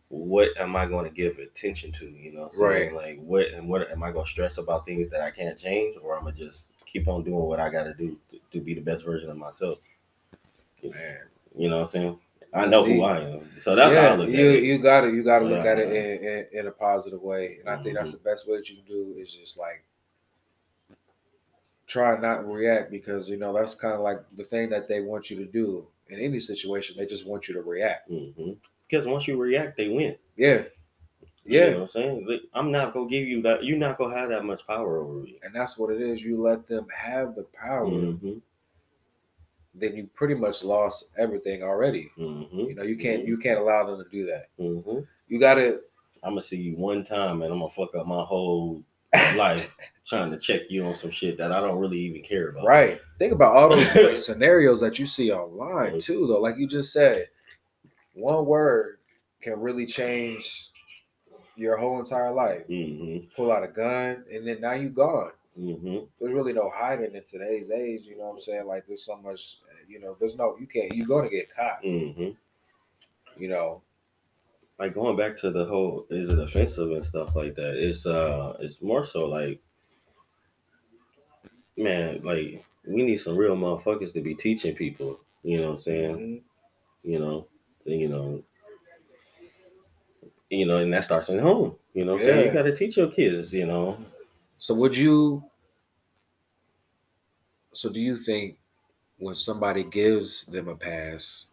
What 0.09 0.51
am 0.59 0.77
I 0.77 0.85
going 0.87 1.07
to 1.07 1.11
give 1.11 1.39
attention 1.39 1.91
to? 1.93 2.07
You 2.07 2.33
know, 2.33 2.43
what 2.43 2.53
I'm 2.53 2.59
saying? 2.59 2.95
Like 2.95 3.19
what 3.21 3.49
and 3.49 3.69
what 3.69 3.91
am 3.91 4.03
I 4.03 4.11
going 4.13 4.25
to 4.25 4.31
stress 4.31 4.59
about 4.59 4.85
things 4.87 5.09
that 5.11 5.23
I 5.23 5.31
can't 5.31 5.59
change, 5.59 5.97
or 6.03 6.17
I'm 6.17 6.25
gonna 6.25 6.37
just 6.37 6.69
keep 6.93 7.09
on 7.09 7.25
doing 7.25 7.37
what 7.45 7.61
I 7.61 7.71
got 7.71 7.85
to 7.85 7.95
do 7.95 8.17
to, 8.53 8.61
be 8.61 8.75
the 8.75 8.81
best 8.81 9.05
version 9.05 9.31
of 9.31 9.37
myself? 9.37 9.79
Man. 10.83 11.19
You 11.57 11.69
know 11.69 11.79
what 11.79 11.85
I'm 11.85 11.91
saying? 11.91 12.19
I 12.55 12.67
know 12.67 12.85
who 12.85 13.03
I 13.03 13.21
am, 13.21 13.51
so 13.59 13.75
that's 13.75 13.95
yeah, 13.95 14.09
how 14.09 14.15
I 14.15 14.17
look 14.17 14.29
you, 14.29 14.51
at 14.51 14.57
it. 14.57 14.65
You 14.65 14.79
got 14.79 15.01
to 15.03 15.09
You 15.15 15.23
got 15.23 15.39
to 15.39 15.47
look 15.47 15.65
at 15.65 15.79
it 15.79 15.91
in, 15.91 16.27
in, 16.29 16.47
in 16.61 16.67
a 16.67 16.71
positive 16.71 17.23
way, 17.23 17.57
and 17.61 17.69
I 17.69 17.83
think 17.83 17.95
that's 17.95 18.13
the 18.13 18.19
Mhm. 18.19 18.25
best 18.25 18.47
way 18.49 18.59
that 18.59 18.69
you 18.69 18.77
can 18.77 18.85
do 18.85 19.15
is 19.17 19.33
just 19.33 19.59
like 19.59 19.83
try 21.87 22.19
not 22.21 22.43
to 22.43 22.47
react 22.47 22.91
because 22.91 23.29
you 23.29 23.37
know 23.39 23.53
that's 23.53 23.75
kind 23.75 23.95
of 23.95 24.01
like 24.01 24.19
the 24.37 24.45
thing 24.45 24.69
that 24.71 24.87
they 24.89 25.01
want 25.01 25.31
you 25.31 25.37
to 25.39 25.47
do 25.47 25.87
in 26.09 26.19
any 26.21 26.41
situation. 26.41 26.97
They 26.99 27.07
just 27.07 27.27
want 27.27 27.49
you 27.49 27.55
to 27.55 27.63
react. 27.63 28.09
hmm 28.09 28.53
Because 28.89 29.07
once 29.07 29.27
you 29.27 29.39
react, 29.39 29.77
they 29.79 29.89
win. 29.89 30.17
Yeah, 30.37 30.65
You 31.45 31.59
yeah, 31.59 31.71
know 31.71 31.77
what 31.81 31.83
I'm 31.83 31.89
saying? 31.89 32.41
I'm 32.55 32.71
not 32.71 32.95
gonna 32.95 33.09
give 33.09 33.27
you 33.27 33.43
that. 33.43 33.65
You're 33.65 33.79
not 33.79 33.99
gonna 33.99 34.17
have 34.17 34.29
that 34.31 34.45
much 34.45 34.67
power 34.67 34.99
over 34.99 35.15
me. 35.15 35.39
and 35.43 35.55
that's 35.55 35.77
what 35.77 35.91
it 35.91 36.01
is. 36.01 36.23
You 36.23 36.41
let 36.41 36.67
them 36.69 36.87
have 36.97 37.35
the 37.35 37.43
power, 37.53 37.87
hmm 37.91 38.39
then 39.75 39.97
you 39.97 40.07
pretty 40.15 40.35
much 40.35 40.63
lost 40.63 41.07
everything 41.17 41.63
already. 41.63 42.11
hmm 42.17 42.45
You 42.53 42.75
know, 42.75 42.83
you 42.83 42.97
can't 42.97 43.27
you 43.27 43.37
can't 43.39 43.59
allow 43.59 43.85
them 43.87 44.03
to 44.05 44.11
do 44.11 44.27
that. 44.27 44.49
hmm 44.59 45.01
You 45.29 45.41
got 45.41 45.55
to 45.55 45.81
I'm 46.23 46.33
gonna 46.33 46.43
see 46.43 46.59
you 46.59 46.77
one 46.77 47.05
time 47.05 47.43
and 47.43 47.53
I'm 47.53 47.59
gonna 47.59 47.71
fuck 47.73 47.95
up 47.95 48.07
my 48.07 48.23
whole 48.23 48.83
life 49.37 49.71
trying 50.07 50.31
to 50.31 50.39
check 50.39 50.63
you 50.69 50.85
on 50.85 50.95
some 50.95 51.11
shit 51.11 51.37
that 51.39 51.53
I 51.53 51.61
don't 51.61 51.79
really 51.79 51.99
even 51.99 52.23
care 52.23 52.49
about. 52.51 52.65
Right. 52.67 53.01
Think 53.19 53.33
about 53.33 53.57
all 53.57 53.71
those 53.71 54.25
scenarios 54.27 54.81
that 54.81 54.99
you 54.99 55.07
see 55.07 55.33
online 55.33 55.95
Mhm. 55.95 56.03
too, 56.03 56.27
though. 56.27 56.41
Like 56.41 56.57
you 56.59 56.67
just 56.67 56.93
said, 56.93 57.29
one 58.15 58.47
word 58.47 58.99
can 59.41 59.59
really 59.61 59.87
change 59.87 60.71
your 61.63 61.77
whole 61.77 61.99
entire 62.01 62.33
life. 62.33 62.67
Mm-hmm. 62.69 63.29
Pull 63.37 63.53
out 63.53 63.63
a 63.63 63.69
gun, 63.69 64.25
and 64.31 64.47
then 64.47 64.61
now 64.61 64.73
you 64.73 64.91
gone. 64.91 65.31
Mm-hmm. 65.59 65.99
There's 66.21 66.35
really 66.35 66.53
no 66.53 66.71
hiding 66.75 67.15
in 67.15 67.23
today's 67.25 67.71
age. 67.71 68.03
You 68.05 68.19
know 68.19 68.25
what 68.25 68.33
I'm 68.33 68.41
saying? 68.41 68.67
Like 68.67 68.87
there's 68.87 69.05
so 69.05 69.17
much. 69.17 69.59
You 69.89 70.01
know, 70.01 70.17
there's 70.19 70.37
no. 70.37 70.57
You 70.59 70.67
can't. 70.67 70.93
You're 70.95 71.07
gonna 71.07 71.31
get 71.31 71.55
caught. 71.55 71.83
Mm-hmm. 71.85 72.31
You 73.43 73.49
know. 73.49 73.83
Like 74.79 74.95
going 74.95 75.17
back 75.17 75.37
to 75.39 75.51
the 75.51 75.65
whole 75.65 76.07
is 76.11 76.31
it 76.31 76.39
offensive 76.39 76.91
and 76.91 77.05
stuff 77.05 77.37
like 77.37 77.55
that. 77.55 77.77
It's 77.77 78.05
uh 78.05 78.57
it's 78.59 78.83
more 78.83 79.05
so 79.05 79.27
like 79.27 79.61
man, 81.77 82.21
like 82.25 82.65
we 82.87 83.03
need 83.03 83.19
some 83.19 83.37
real 83.37 83.57
motherfuckers 83.57 84.13
to 84.15 84.21
be 84.21 84.35
teaching 84.35 84.75
people. 84.75 85.21
You 85.45 85.61
know 85.61 85.69
what 85.69 85.77
I'm 85.77 85.83
saying? 85.83 86.17
Mhm. 86.17 86.43
you 87.05 87.19
know, 87.19 87.47
you 87.85 88.09
know, 88.09 88.43
you 90.53 90.67
know, 90.67 90.77
and 90.77 90.93
that 90.93 91.05
starts 91.05 91.29
in 91.31 91.39
home. 91.39 91.75
You 91.95 92.05
know, 92.05 92.19
saying 92.19 92.47
you 92.47 92.53
got 92.53 92.63
to 92.63 92.77
teach 92.77 92.97
your 92.97 93.09
kids. 93.11 93.53
You 93.53 93.67
know, 93.67 93.99
So 94.59 94.75
would 94.75 94.97
you? 94.97 95.45
So 97.73 97.89
do 97.89 98.01
you 98.01 98.19
think 98.19 98.59
when 99.19 99.35
somebody 99.35 99.83
gives 99.85 100.45
them 100.47 100.69
a 100.69 100.77
pass, 100.77 101.47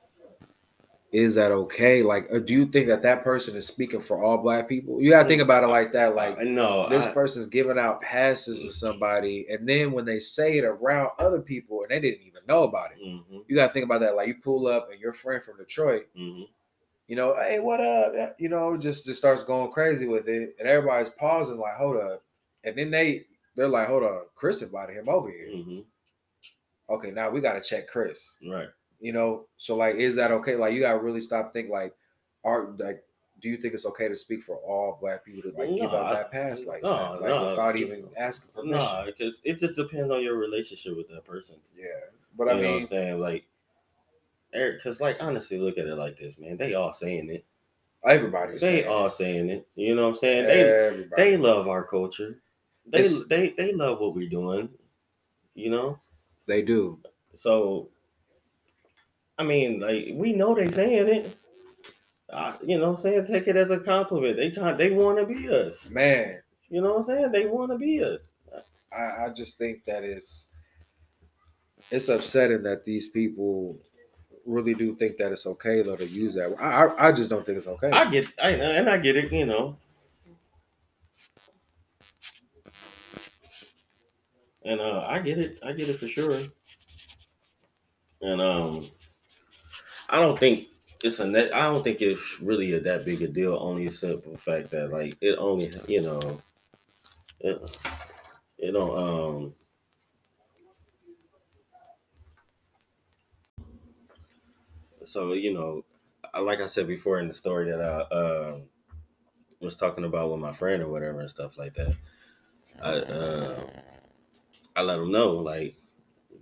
is 1.11 1.35
that 1.35 1.51
okay? 1.51 2.03
Like, 2.03 2.27
or 2.29 2.39
do 2.39 2.53
you 2.53 2.65
think 2.67 2.87
that 2.87 3.01
that 3.03 3.23
person 3.23 3.55
is 3.55 3.65
speaking 3.65 4.01
for 4.01 4.23
all 4.23 4.37
black 4.37 4.67
people? 4.67 5.01
You 5.01 5.09
gotta 5.11 5.27
think 5.27 5.41
about 5.41 5.63
it 5.63 5.67
like 5.67 5.91
that. 5.93 6.13
Like, 6.13 6.37
I 6.37 6.43
know 6.43 6.87
this 6.89 7.05
I- 7.05 7.11
person's 7.13 7.47
giving 7.47 7.79
out 7.79 8.01
passes 8.01 8.63
to 8.65 8.71
somebody, 8.71 9.47
and 9.49 9.67
then 9.67 9.91
when 9.91 10.05
they 10.05 10.19
say 10.19 10.57
it 10.57 10.65
around 10.65 11.11
other 11.17 11.41
people 11.41 11.81
and 11.81 11.89
they 11.91 11.99
didn't 11.99 12.27
even 12.27 12.41
know 12.47 12.63
about 12.63 12.91
it, 12.91 12.99
Mhm, 13.01 13.43
you 13.47 13.55
gotta 13.55 13.71
think 13.73 13.85
about 13.85 14.01
that. 14.01 14.15
Like, 14.15 14.27
you 14.27 14.35
pull 14.35 14.67
up 14.67 14.91
and 14.91 14.99
your 14.99 15.13
friend 15.13 15.41
from 15.43 15.57
Detroit, 15.57 16.07
mhm. 16.15 16.47
You 17.09 17.15
know, 17.17 17.33
hey, 17.35 17.59
what 17.59 17.81
up? 17.81 18.35
You 18.39 18.47
know, 18.49 18.77
just 18.77 19.05
just 19.05 19.17
starts 19.19 19.43
going 19.43 19.71
crazy 19.71 20.07
with 20.07 20.27
it, 20.29 20.55
and 20.59 20.67
everybody's 20.69 21.09
pausing, 21.09 21.57
like, 21.57 21.75
hold 21.75 21.97
up, 21.97 22.23
and 22.63 22.77
then 22.77 22.91
they 22.91 23.25
they're 23.55 23.67
like, 23.67 23.87
hold 23.89 24.03
on, 24.03 24.21
Chris 24.35 24.61
invited 24.61 24.95
him 24.95 25.09
over 25.09 25.29
here. 25.29 25.47
Mhm. 25.49 25.83
Okay, 26.89 27.11
now 27.11 27.29
we 27.29 27.41
gotta 27.41 27.61
check 27.61 27.87
Chris. 27.87 28.37
Right. 28.47 28.69
You 28.99 29.11
know, 29.13 29.47
so 29.57 29.75
like, 29.75 29.95
is 29.95 30.15
that 30.15 30.31
okay? 30.31 30.55
Like, 30.55 30.73
you 30.73 30.81
gotta 30.81 30.99
really 30.99 31.21
stop 31.21 31.51
think 31.51 31.69
like, 31.69 31.93
are 32.45 32.69
like. 32.77 33.03
Do 33.41 33.47
you 33.47 33.55
think 33.55 33.73
it's 33.73 33.85
okay 33.85 34.09
to 34.09 34.17
speak 34.17 34.43
for 34.43 34.57
all 34.57 34.97
black 34.99 35.23
people 35.23 35.49
to 35.49 35.57
like 35.57 35.69
give 35.69 35.89
No, 35.93 35.95
out 35.97 36.07
I- 36.07 36.13
that 36.15 36.29
pass 36.29 36.65
like 36.65 36.83
no, 36.83 36.89
that, 37.13 37.21
like 37.21 37.29
no. 37.29 37.49
without 37.51 37.79
even 37.79 38.03
asking 38.17 38.51
permission? 38.53 38.79
No, 38.79 39.03
because 39.05 39.39
it 39.45 39.59
just 39.59 39.77
depends 39.77 40.11
on 40.11 40.21
your 40.21 40.35
relationship 40.35 40.97
with 40.97 41.07
that 41.07 41.23
person. 41.23 41.55
Yeah, 41.73 41.85
but 42.37 42.49
I 42.49 42.55
you 42.55 42.61
know 42.63 42.67
what 42.67 42.73
mean, 42.73 42.81
I'm 42.83 42.87
saying? 42.89 43.19
Like, 43.21 43.45
Eric, 44.53 44.77
because 44.83 44.99
like 44.99 45.17
honestly, 45.19 45.57
look 45.59 45.77
at 45.77 45.85
it 45.85 45.95
like 45.95 46.17
this, 46.17 46.33
man. 46.37 46.57
They 46.57 46.73
all 46.73 46.93
saying 46.93 47.29
it. 47.29 47.45
everybody's 48.05 48.61
They 48.61 48.85
all 48.85 49.09
saying 49.09 49.49
it. 49.49 49.67
You 49.75 49.95
know 49.95 50.03
what 50.07 50.13
I'm 50.15 50.19
saying? 50.19 50.47
They 50.47 51.05
they 51.15 51.37
love 51.37 51.67
our 51.67 51.83
culture. 51.83 52.41
They 52.87 53.01
It's- 53.01 53.25
they 53.27 53.49
they 53.57 53.73
love 53.73 53.99
what 53.99 54.15
we're 54.15 54.29
doing. 54.29 54.69
You 55.55 55.69
know. 55.71 55.99
they 56.45 56.61
do. 56.61 56.99
So, 57.35 57.89
I 59.37 59.43
mean, 59.43 59.79
like 59.81 60.09
we 60.13 60.33
know 60.33 60.55
they 60.55 60.71
saying 60.71 61.07
it. 61.07 61.35
I, 62.31 62.55
you 62.63 62.77
know, 62.77 62.91
what 62.91 62.97
I'm 62.97 63.01
saying 63.01 63.25
take 63.25 63.47
it 63.47 63.55
as 63.55 63.71
a 63.71 63.79
compliment. 63.79 64.37
They 64.37 64.49
try, 64.51 64.73
they 64.73 64.91
want 64.91 65.17
to 65.17 65.25
be 65.25 65.49
us. 65.49 65.89
Man, 65.89 66.41
You 66.69 66.81
know 66.81 66.93
what 66.93 66.99
I'm 66.99 67.05
saying? 67.05 67.31
They 67.31 67.45
want 67.47 67.71
to 67.71 67.77
be 67.77 68.03
us. 68.03 68.21
I, 68.91 69.25
I 69.25 69.29
just 69.35 69.57
think 69.57 69.83
that 69.85 70.03
it's 70.03 70.47
it's 71.91 72.09
upsetting 72.09 72.63
that 72.63 72.85
these 72.85 73.07
people 73.07 73.77
really 74.49 74.73
do 74.73 74.95
think 74.95 75.17
that 75.17 75.31
it's 75.31 75.45
okay 75.45 75.81
though 75.81 75.95
to 75.95 76.07
use 76.07 76.35
that. 76.35 76.55
I 76.59 76.85
I, 76.85 77.09
I 77.09 77.11
just 77.11 77.29
don't 77.29 77.45
think 77.45 77.57
it's 77.57 77.67
okay. 77.67 77.91
I 77.91 78.09
get, 78.09 78.27
I 78.41 78.49
and 78.51 78.89
I 78.89 78.97
get 78.97 79.15
it. 79.15 79.31
You 79.31 79.45
know. 79.45 79.77
And 84.65 84.81
uh, 84.81 85.05
I 85.07 85.19
get 85.19 85.37
it. 85.37 85.59
I 85.63 85.71
get 85.71 85.89
it 85.89 85.99
for 85.99 86.07
sure. 86.07 86.43
And 88.21 88.41
um, 88.41 88.91
I 90.09 90.19
don't 90.19 90.37
think 90.37 90.67
it's 91.01 91.19
a 91.19 91.27
net. 91.27 91.55
I 91.55 91.63
don't 91.63 91.83
think 91.83 92.01
it's 92.01 92.39
really 92.41 92.73
a, 92.73 92.79
that 92.81 93.05
big 93.05 93.21
a 93.21 93.27
deal. 93.27 93.57
Only 93.59 93.89
simple 93.89 94.35
fact 94.37 94.71
that 94.71 94.91
like 94.91 95.15
it 95.21 95.37
only 95.37 95.71
you 95.87 96.01
know, 96.01 96.41
it 97.39 97.79
it 98.57 98.71
don't 98.71 98.97
um. 98.97 99.53
So 105.09 105.33
you 105.33 105.53
know, 105.53 105.83
like 106.39 106.61
I 106.61 106.67
said 106.67 106.87
before 106.87 107.19
in 107.19 107.27
the 107.27 107.33
story 107.33 107.71
that 107.71 107.81
I 107.81 108.15
um 108.15 108.63
was 109.59 109.75
talking 109.75 110.05
about 110.05 110.31
with 110.31 110.39
my 110.39 110.53
friend 110.53 110.83
or 110.83 110.87
whatever 110.87 111.21
and 111.21 111.29
stuff 111.29 111.57
like 111.57 111.73
that. 111.75 111.95
I 112.81 112.91
uh, 112.93 113.69
I 114.75 114.81
let 114.81 114.97
them 114.97 115.11
know 115.11 115.31
like 115.31 115.75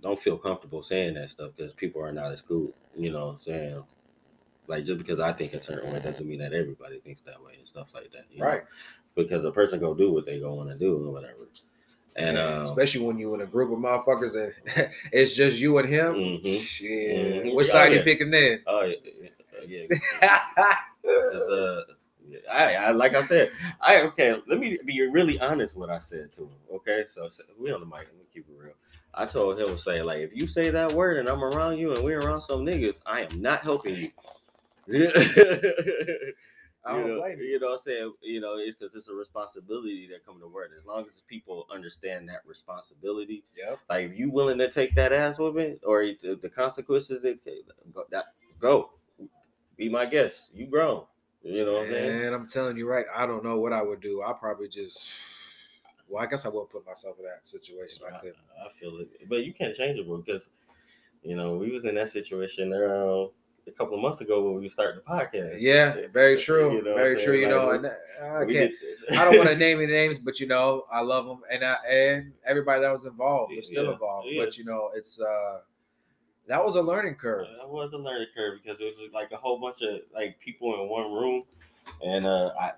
don't 0.02 0.20
feel 0.20 0.38
comfortable 0.38 0.82
saying 0.82 1.14
that 1.14 1.30
stuff 1.30 1.52
because 1.56 1.72
people 1.72 2.02
are 2.02 2.12
not 2.12 2.30
as 2.32 2.42
cool. 2.42 2.72
You 2.96 3.10
know 3.10 3.26
what 3.26 3.34
I'm 3.34 3.40
saying? 3.40 3.84
Like 4.66 4.84
just 4.84 4.98
because 4.98 5.18
I 5.18 5.32
think 5.32 5.54
a 5.54 5.62
certain 5.62 5.92
way 5.92 6.00
doesn't 6.00 6.28
mean 6.28 6.40
that 6.40 6.52
everybody 6.52 7.00
thinks 7.00 7.22
that 7.22 7.42
way 7.42 7.54
and 7.58 7.66
stuff 7.66 7.88
like 7.94 8.12
that. 8.12 8.26
you 8.30 8.40
know? 8.40 8.46
right. 8.46 8.62
Because 9.16 9.44
a 9.44 9.50
person 9.50 9.80
go 9.80 9.94
do 9.94 10.12
what 10.12 10.26
they 10.26 10.38
go 10.38 10.54
want 10.54 10.68
to 10.68 10.76
do 10.76 10.94
or 10.94 11.10
whatever. 11.10 11.48
And 12.16 12.36
Man, 12.36 12.58
um, 12.58 12.64
especially 12.64 13.04
when 13.04 13.18
you're 13.18 13.34
in 13.34 13.42
a 13.42 13.46
group 13.46 13.70
of 13.70 13.78
motherfuckers 13.78 14.34
and 14.34 14.90
it's 15.12 15.34
just 15.34 15.58
you 15.58 15.78
and 15.78 15.88
him. 15.88 16.14
Mhm. 16.14 16.58
Shit. 16.60 17.44
Mhm. 17.44 17.54
Which 17.54 17.68
Oh, 17.68 17.70
side 17.70 17.92
you 17.92 18.02
picking 18.02 18.30
then? 18.30 18.62
oh 18.66 18.82
yeah, 18.82 18.96
yeah, 19.66 19.86
yeah. 20.22 20.74
uh, 21.08 21.82
I, 22.50 22.74
I 22.74 22.90
like 22.92 23.14
I 23.14 23.22
said, 23.22 23.50
I 23.80 24.02
okay. 24.02 24.40
Let 24.46 24.58
me 24.58 24.78
be 24.84 25.00
really 25.08 25.38
honest. 25.40 25.76
What 25.76 25.90
I 25.90 25.98
said 25.98 26.32
to 26.34 26.42
him. 26.42 26.50
Okay, 26.74 27.04
so, 27.06 27.28
so 27.28 27.42
we 27.58 27.70
on 27.72 27.80
the 27.80 27.86
mic. 27.86 28.00
Let 28.06 28.16
me 28.16 28.24
keep 28.32 28.46
it 28.48 28.54
real. 28.56 28.74
I 29.14 29.24
told 29.26 29.58
him 29.58 29.66
to 29.68 29.78
say 29.78 30.02
like, 30.02 30.18
if 30.18 30.34
you 30.34 30.46
say 30.46 30.70
that 30.70 30.92
word 30.92 31.18
and 31.18 31.28
I'm 31.28 31.42
around 31.42 31.78
you 31.78 31.94
and 31.94 32.04
we're 32.04 32.20
around 32.20 32.42
some 32.42 32.64
niggas, 32.64 32.96
I 33.06 33.22
am 33.22 33.40
not 33.40 33.62
helping 33.62 33.94
you. 33.96 34.10
I 36.84 36.92
don't 36.92 37.06
you 37.06 37.14
know, 37.14 37.20
blame 37.20 37.38
you. 37.40 37.46
you 37.46 37.60
know 37.60 37.66
what 37.68 37.72
I'm 37.74 37.78
saying? 37.80 38.14
You 38.22 38.40
know, 38.40 38.54
it's 38.56 38.76
because 38.76 38.94
it's 38.94 39.08
a 39.08 39.14
responsibility 39.14 40.08
that 40.08 40.24
come 40.24 40.40
to 40.40 40.46
work. 40.48 40.70
As 40.78 40.84
long 40.86 41.00
as 41.02 41.20
people 41.26 41.66
understand 41.70 42.28
that 42.28 42.46
responsibility, 42.46 43.44
Yep. 43.56 43.78
like 43.90 44.10
if 44.10 44.18
you 44.18 44.30
willing 44.30 44.58
to 44.58 44.70
take 44.70 44.94
that 44.94 45.12
ass 45.12 45.38
whooping 45.38 45.80
or 45.84 46.04
the 46.04 46.50
consequences 46.54 47.20
that 47.22 47.44
go, 47.92 48.04
that 48.10 48.26
go, 48.58 48.92
be 49.76 49.88
my 49.88 50.06
guest. 50.06 50.50
You 50.54 50.66
grown. 50.66 51.06
You 51.42 51.64
know 51.64 51.74
what 51.74 51.82
I'm 51.84 51.90
saying? 51.90 52.20
And 52.26 52.34
I'm 52.34 52.48
telling 52.48 52.76
you 52.76 52.88
right, 52.88 53.06
I 53.14 53.26
don't 53.26 53.44
know 53.44 53.58
what 53.58 53.72
I 53.72 53.82
would 53.82 54.00
do. 54.00 54.22
I 54.22 54.32
probably 54.32 54.68
just 54.68 55.10
Well, 56.08 56.22
I 56.22 56.26
guess 56.26 56.46
I 56.46 56.48
will 56.48 56.66
put 56.66 56.86
myself 56.86 57.18
in 57.18 57.24
that 57.24 57.46
situation. 57.46 58.02
I 58.10 58.16
I, 58.16 58.20
could. 58.20 58.34
I 58.64 58.68
feel 58.70 58.98
it, 59.00 59.28
but 59.28 59.44
you 59.44 59.52
can't 59.52 59.74
change 59.74 59.98
it, 59.98 60.06
bro. 60.06 60.18
Because 60.18 60.48
you 61.22 61.36
know 61.36 61.56
we 61.56 61.70
was 61.70 61.84
in 61.84 61.94
that 61.96 62.10
situation 62.10 62.72
uh, 62.72 63.26
a 63.68 63.72
couple 63.72 63.94
of 63.94 64.00
months 64.02 64.20
ago 64.20 64.42
when 64.50 64.60
we 64.60 64.68
started 64.68 64.96
the 64.96 65.02
podcast. 65.10 65.56
Yeah, 65.60 66.06
very 66.12 66.36
true. 66.36 66.76
You 66.76 66.82
know 66.82 66.94
very 66.94 67.22
true. 67.22 67.34
You 67.36 67.48
know, 67.48 67.70
and 67.70 67.86
I 67.86 68.44
can't. 68.46 68.72
I 69.16 69.24
don't 69.24 69.36
want 69.36 69.48
to 69.48 69.56
name 69.66 69.78
any 69.80 69.92
names, 69.92 70.18
but 70.18 70.40
you 70.40 70.46
know, 70.46 70.84
I 70.90 71.00
love 71.00 71.26
them, 71.26 71.40
and 71.50 71.64
I 71.64 71.76
and 71.90 72.32
everybody 72.46 72.82
that 72.82 72.92
was 72.92 73.04
involved 73.06 73.52
is 73.52 73.66
still 73.66 73.84
Yeah, 73.86 73.92
involved. 73.92 74.28
yeah. 74.30 74.44
But 74.44 74.58
you 74.58 74.64
know, 74.64 74.90
it's 74.94 75.20
uh, 75.20 75.60
that 76.46 76.64
was 76.64 76.76
a 76.76 76.82
learning 76.82 77.14
curve. 77.16 77.46
That 77.58 77.68
was 77.68 77.92
a 77.92 77.98
learning 77.98 78.28
curve 78.36 78.60
because 78.62 78.80
it 78.80 78.94
was 78.98 79.10
like 79.12 79.30
a 79.32 79.36
whole 79.36 79.58
bunch 79.60 79.82
of 79.82 80.00
like 80.14 80.38
people 80.40 80.74
in 80.82 80.88
one 80.88 81.12
room, 81.12 81.44
and 82.04 82.26
uh, 82.26 82.52
I 82.60 82.72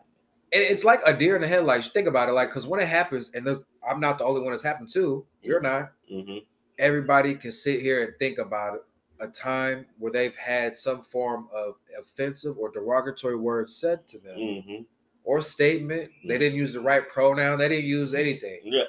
And 0.52 0.62
it's 0.62 0.85
like 0.85 1.00
a 1.06 1.16
deer 1.16 1.37
in 1.37 1.42
the 1.42 1.49
headlights. 1.49 1.88
Think 1.88 2.09
about 2.09 2.28
it, 2.28 2.32
like 2.32 2.49
because 2.50 2.66
when 2.66 2.80
it 2.80 2.88
happens, 2.88 3.30
and 3.35 3.47
there's, 3.47 3.62
I'm 3.88 4.00
not 4.00 4.18
the 4.18 4.25
only 4.25 4.40
one 4.40 4.50
that's 4.50 4.62
happened 4.62 4.90
to. 4.90 5.25
You're 5.42 5.61
not. 5.61 5.92
hmm 6.09 6.38
Everybody 6.78 7.35
can 7.35 7.52
sit 7.52 7.82
here 7.82 8.02
and 8.04 8.14
think 8.18 8.38
about 8.38 8.75
it, 8.76 8.82
a 9.20 9.28
time 9.28 9.86
where 9.98 10.10
they've 10.10 10.34
had 10.36 10.76
some 10.76 11.02
form 11.02 11.48
of 11.52 11.76
offensive 11.98 12.56
or 12.58 12.70
derogatory 12.70 13.36
word 13.36 13.68
said 13.70 14.06
to 14.08 14.18
them 14.18 14.38
hmm 14.62 14.82
or 15.22 15.40
statement. 15.42 16.10
They 16.24 16.36
Mhm. 16.36 16.38
didn't 16.40 16.58
use 16.58 16.72
the 16.72 16.80
right 16.80 17.06
pronoun. 17.06 17.58
They 17.58 17.68
didn't 17.68 17.84
use 17.84 18.14
anything. 18.14 18.60
yeah. 18.64 18.84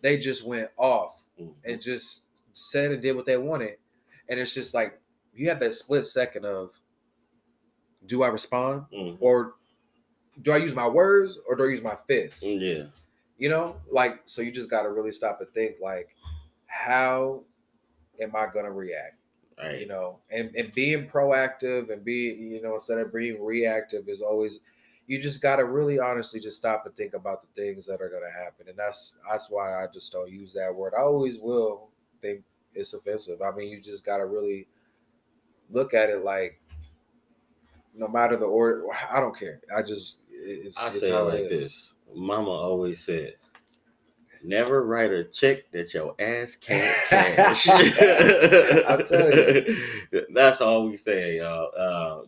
They 0.00 0.16
just 0.16 0.42
went 0.44 0.70
off 0.78 1.22
Mhm. 1.38 1.54
and 1.64 1.80
just 1.80 2.24
said 2.54 2.90
and 2.90 3.02
did 3.02 3.14
what 3.14 3.26
they 3.26 3.36
wanted. 3.36 3.78
And 4.28 4.40
it's 4.40 4.54
just 4.54 4.72
like 4.74 4.98
you 5.34 5.48
have 5.50 5.60
that 5.60 5.74
split 5.74 6.06
second 6.06 6.46
of 6.46 6.74
do 8.06 8.22
I 8.22 8.28
respond 8.28 8.86
Mhm. 8.92 9.18
or 9.20 9.56
do 10.40 10.52
I 10.52 10.56
use 10.56 10.74
my 10.74 10.88
words 10.88 11.36
or 11.46 11.54
do 11.54 11.64
I 11.64 11.68
use 11.68 11.82
my 11.82 11.96
fists? 12.06 12.42
yeah, 12.42 12.86
You 13.36 13.50
know, 13.50 13.80
like 13.90 14.22
so 14.24 14.40
you 14.40 14.50
just 14.50 14.70
gotta 14.70 14.88
really 14.90 15.12
stop 15.12 15.40
and 15.42 15.50
think 15.50 15.76
like, 15.80 16.08
how 16.66 17.44
am 18.20 18.34
I 18.34 18.46
gonna 18.46 18.72
react? 18.72 19.17
Right. 19.66 19.80
You 19.80 19.86
know, 19.86 20.18
and, 20.30 20.54
and 20.54 20.72
being 20.72 21.08
proactive 21.08 21.92
and 21.92 22.04
be, 22.04 22.34
you 22.38 22.62
know, 22.62 22.74
instead 22.74 22.98
of 22.98 23.12
being 23.12 23.42
reactive 23.42 24.08
is 24.08 24.20
always 24.20 24.60
you 25.06 25.18
just 25.18 25.40
gotta 25.40 25.64
really 25.64 25.98
honestly 25.98 26.38
just 26.38 26.58
stop 26.58 26.84
and 26.84 26.94
think 26.94 27.14
about 27.14 27.40
the 27.40 27.46
things 27.56 27.86
that 27.86 28.02
are 28.02 28.10
gonna 28.10 28.30
happen. 28.30 28.68
And 28.68 28.76
that's 28.76 29.18
that's 29.28 29.48
why 29.50 29.82
I 29.82 29.86
just 29.92 30.12
don't 30.12 30.30
use 30.30 30.52
that 30.52 30.74
word. 30.74 30.92
I 30.96 31.02
always 31.02 31.38
will 31.38 31.88
think 32.20 32.42
it's 32.74 32.92
offensive. 32.92 33.40
I 33.42 33.50
mean, 33.50 33.68
you 33.68 33.80
just 33.80 34.04
gotta 34.04 34.26
really 34.26 34.68
look 35.70 35.94
at 35.94 36.10
it 36.10 36.24
like 36.24 36.60
no 37.94 38.06
matter 38.06 38.36
the 38.36 38.44
order, 38.44 38.84
I 39.10 39.18
don't 39.18 39.36
care. 39.36 39.60
I 39.74 39.82
just 39.82 40.20
it's, 40.30 40.76
I 40.76 40.88
it's 40.88 41.00
say 41.00 41.10
it 41.10 41.20
like 41.20 41.40
is. 41.50 41.64
this. 41.64 41.94
Mama 42.14 42.50
always 42.50 43.00
said, 43.00 43.34
"Never 44.42 44.84
write 44.84 45.12
a 45.12 45.24
check 45.24 45.70
that 45.72 45.92
your 45.94 46.14
ass 46.18 46.56
can't 46.56 46.96
cash." 47.08 47.68
I'm 47.68 49.04
telling 49.04 49.32
you, 49.32 50.26
that's 50.34 50.60
all 50.60 50.88
we 50.88 50.96
say, 50.96 51.38
y'all. 51.38 51.70
Uh, 51.76 52.22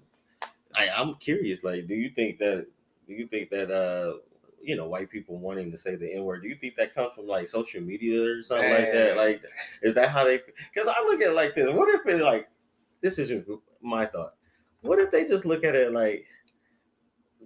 I, 0.75 0.89
I'm 0.89 1.15
curious. 1.17 1.65
Like, 1.65 1.87
do 1.87 1.95
you 1.95 2.11
think 2.11 2.39
that? 2.39 2.67
Do 3.07 3.15
you 3.15 3.27
think 3.27 3.51
that? 3.51 3.71
Uh, 3.71 4.19
you 4.63 4.77
know, 4.77 4.87
white 4.87 5.09
people 5.09 5.39
wanting 5.39 5.71
to 5.71 5.79
say 5.79 5.97
the 5.97 6.15
N 6.15 6.25
word. 6.25 6.43
Do 6.43 6.49
you 6.49 6.55
think 6.55 6.77
that 6.77 6.95
comes 6.95 7.15
from 7.15 7.27
like 7.27 7.49
social 7.49 7.81
media 7.81 8.23
or 8.23 8.43
something 8.43 8.71
like 8.71 8.93
that? 8.93 9.17
Like, 9.17 9.43
is 9.83 9.95
that 9.95 10.11
how 10.11 10.25
they? 10.25 10.41
Because 10.73 10.87
I 10.87 11.01
look 11.03 11.21
at 11.23 11.29
it 11.29 11.35
like 11.35 11.55
this. 11.55 11.73
What 11.73 11.89
if 11.89 12.07
it 12.07 12.23
like? 12.23 12.49
This 13.01 13.19
isn't 13.19 13.47
my 13.81 14.05
thought. 14.05 14.35
What 14.83 14.99
if 14.99 15.11
they 15.11 15.25
just 15.25 15.47
look 15.47 15.65
at 15.65 15.75
it 15.75 15.93
like? 15.93 16.27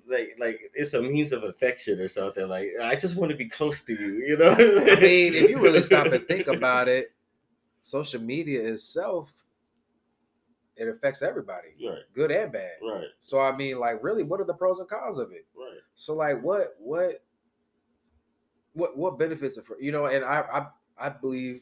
Like 0.08 0.36
like 0.38 0.60
it's 0.74 0.94
a 0.94 1.00
means 1.02 1.32
of 1.32 1.44
affection 1.44 1.98
or 2.00 2.08
something. 2.08 2.48
Like 2.48 2.68
I 2.82 2.94
just 2.96 3.16
want 3.16 3.30
to 3.30 3.36
be 3.36 3.48
close 3.48 3.82
to 3.84 3.92
you, 3.92 4.12
you 4.26 4.36
know. 4.36 4.52
I 4.52 4.56
mean, 5.00 5.34
if 5.34 5.50
you 5.50 5.58
really 5.58 5.82
stop 5.82 6.06
and 6.06 6.26
think 6.26 6.46
about 6.46 6.88
it, 6.88 7.12
social 7.82 8.20
media 8.20 8.60
itself, 8.72 9.30
it 10.76 10.88
affects 10.88 11.22
everybody, 11.22 11.68
right, 11.86 12.02
good 12.14 12.30
and 12.30 12.50
bad. 12.52 12.72
right, 12.82 13.06
So 13.18 13.40
I 13.40 13.54
mean, 13.56 13.78
like, 13.78 14.02
really, 14.02 14.24
what 14.24 14.40
are 14.40 14.44
the 14.44 14.54
pros 14.54 14.80
and 14.80 14.88
cons 14.88 15.18
of 15.18 15.30
it? 15.32 15.46
right. 15.56 15.78
So 15.94 16.14
like, 16.14 16.42
what, 16.42 16.74
what, 16.78 17.22
what, 18.72 18.96
what 18.96 19.18
benefits 19.18 19.56
it 19.56 19.66
for 19.66 19.80
you 19.80 19.92
know? 19.92 20.06
And 20.06 20.24
I, 20.24 20.40
I, 20.98 21.06
I 21.06 21.08
believe 21.10 21.60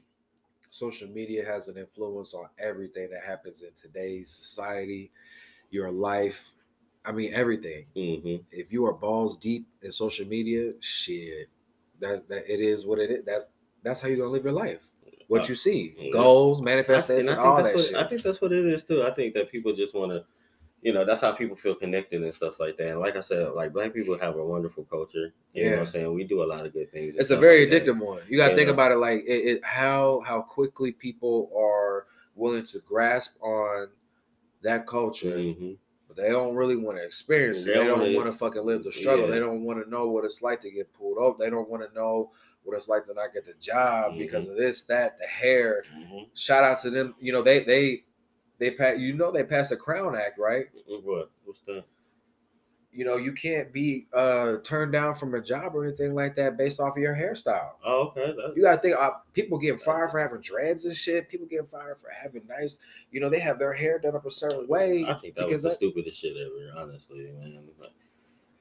social 0.71 1.09
media 1.09 1.45
has 1.45 1.69
an 1.69 1.77
influence 1.77 2.33
on 2.33 2.47
everything 2.59 3.11
that 3.11 3.23
happens 3.23 3.61
in 3.63 3.69
today's 3.81 4.31
society, 4.31 5.11
your 5.71 5.91
life. 5.91 6.51
I 7.05 7.13
mean, 7.13 7.35
everything. 7.35 7.87
hmm 7.95 8.37
If 8.51 8.73
you 8.73 8.87
are 8.87 8.93
balls 8.93 9.37
deep 9.37 9.67
in 9.83 9.91
social 9.93 10.27
media, 10.27 10.73
shit, 10.81 11.49
that 12.01 12.29
that 12.29 12.53
it 12.53 12.61
is 12.61 12.87
what 12.87 12.99
it 12.99 13.11
is. 13.11 13.25
That's 13.25 13.47
that's 13.83 14.01
how 14.01 14.09
you're 14.09 14.19
gonna 14.19 14.31
live 14.31 14.45
your 14.45 14.53
life. 14.53 14.81
What 15.29 15.43
Uh, 15.43 15.47
you 15.49 15.55
see, 15.55 16.11
goals, 16.13 16.63
manifestation, 16.63 17.29
I 17.31 17.37
all 17.37 17.63
that 17.63 17.75
what, 17.75 17.85
shit. 17.87 17.97
I 17.97 18.05
think 18.05 18.23
that's 18.23 18.41
what 18.41 18.53
it 18.53 18.67
is 18.67 18.85
too. 18.85 19.03
I 19.03 19.11
think 19.13 19.35
that 19.35 19.51
people 19.51 19.73
just 19.75 19.95
want 19.95 20.13
to, 20.13 20.25
you 20.83 20.93
know, 20.93 21.05
that's 21.05 21.21
how 21.23 21.33
people 21.33 21.57
feel 21.57 21.75
connected 21.75 22.23
and 22.23 22.35
stuff 22.35 22.61
like 22.61 22.77
that. 22.77 22.91
And 22.91 23.01
like 23.01 23.17
I 23.17 23.21
said, 23.21 23.49
like 23.53 23.73
black 23.73 23.95
people 23.95 24.19
have 24.19 24.37
a 24.37 24.45
wonderful 24.45 24.85
culture. 24.85 25.33
You 25.53 25.65
know 25.65 25.71
what 25.71 25.75
Yeah. 25.75 25.81
I'm 25.81 25.87
saying? 25.87 26.15
We 26.15 26.25
do 26.25 26.43
a 26.43 26.45
lot 26.45 26.67
of 26.67 26.73
good 26.73 26.91
things. 26.93 27.15
it's 27.17 27.31
a 27.31 27.37
very 27.37 27.61
like 27.63 27.71
that. 27.71 27.87
addictive 27.87 27.99
one. 28.05 28.23
You 28.29 28.37
got 28.37 28.47
to 28.47 28.51
Yeah. 28.53 28.57
think 28.57 28.71
about 28.71 28.93
it 28.93 28.97
like 28.99 29.25
it, 29.25 29.45
it, 29.47 29.65
how 29.65 30.21
how 30.21 30.43
quickly 30.43 30.93
people 30.93 31.51
are 31.57 32.07
willing 32.35 32.67
to 32.67 32.79
grasp 32.81 33.41
on 33.43 33.89
that 34.63 34.87
culture, 34.87 35.37
Mhm. 35.37 35.77
But 36.15 36.23
they 36.23 36.31
don't 36.31 36.55
really 36.55 36.77
want 36.77 36.99
to 36.99 37.05
experience 37.05 37.63
it. 37.63 37.69
They 37.69 37.75
don't 37.75 37.99
don't 38.01 38.15
wanna- 38.15 38.33
fucking 38.33 38.65
live 38.65 38.83
the 38.85 38.93
struggle. 38.93 39.27
Yeah. 39.27 39.31
They 39.33 39.39
don't 39.39 39.63
want 39.65 39.83
to 39.83 39.89
know 39.91 40.09
what 40.09 40.25
it's 40.25 40.43
like 40.43 40.61
to 40.63 40.71
get 40.71 40.93
pulled 40.95 41.19
over. 41.19 41.43
They 41.43 41.51
don't 41.51 41.69
want 41.69 41.87
to 41.89 41.95
know 41.95 42.31
what 42.65 42.77
it's 42.77 42.89
like 42.89 43.05
to 43.07 43.15
not 43.15 43.33
get 43.33 43.45
the 43.47 43.55
job 43.55 44.13
Mhm. 44.13 44.19
because 44.19 44.49
of 44.49 44.57
this, 44.57 44.85
that, 44.85 45.19
the 45.19 45.27
hair. 45.27 45.85
Mhm. 45.97 46.29
Shout 46.35 46.65
out 46.65 46.79
to 46.83 46.91
them. 46.91 47.15
You 47.21 47.33
know 47.33 47.43
they 47.43 47.61
they 47.65 48.05
they 48.59 48.71
pass. 48.71 48.99
You 48.99 49.15
know 49.15 49.33
they 49.33 49.43
passed 49.45 49.73
a 49.73 49.77
Crown 49.77 50.17
Act, 50.17 50.39
right? 50.39 50.67
What? 50.87 51.31
What's 51.45 51.61
that? 51.63 51.85
You 52.95 53.07
know 53.07 53.17
you 53.17 53.33
can't 53.33 53.73
be 53.73 54.07
uh 54.13 54.57
turned 54.63 54.93
down 54.93 55.15
from 55.15 55.35
a 55.35 55.41
job 55.41 55.75
or 55.75 55.87
anything 55.87 56.15
like 56.15 56.37
that 56.37 56.59
based 56.59 56.79
off 56.79 56.97
of 56.97 57.03
your 57.03 57.15
hairstyle. 57.15 57.71
Oh, 57.85 58.09
okay. 58.09 58.35
That, 58.37 58.53
You 58.55 58.63
gotta 58.63 58.83
think 58.83 58.97
uh, 58.97 59.13
people 59.33 59.59
getting 59.59 59.79
fired 59.79 60.11
for 60.11 60.21
having 60.21 60.43
dreads 60.43 60.85
and 60.85 60.95
shit. 60.95 61.29
People 61.29 61.47
getting 61.47 61.67
fired 61.67 61.99
for 61.99 62.11
having 62.11 62.43
nice, 62.47 62.79
you 63.11 63.21
know, 63.21 63.31
they 63.31 63.41
have 63.41 63.59
their 63.59 63.73
hair 63.73 63.99
done 63.99 64.15
up 64.15 64.27
a 64.27 64.31
certain 64.31 64.69
way. 64.69 65.07
I 65.09 65.15
think 65.15 65.37
that 65.37 65.49
was 65.49 65.63
the 65.63 65.71
that- 65.71 65.77
stupidest 65.77 66.19
shit 66.19 66.37
ever. 66.37 66.83
Honestly, 66.83 67.31
man. 67.39 67.61
Like, 67.81 67.91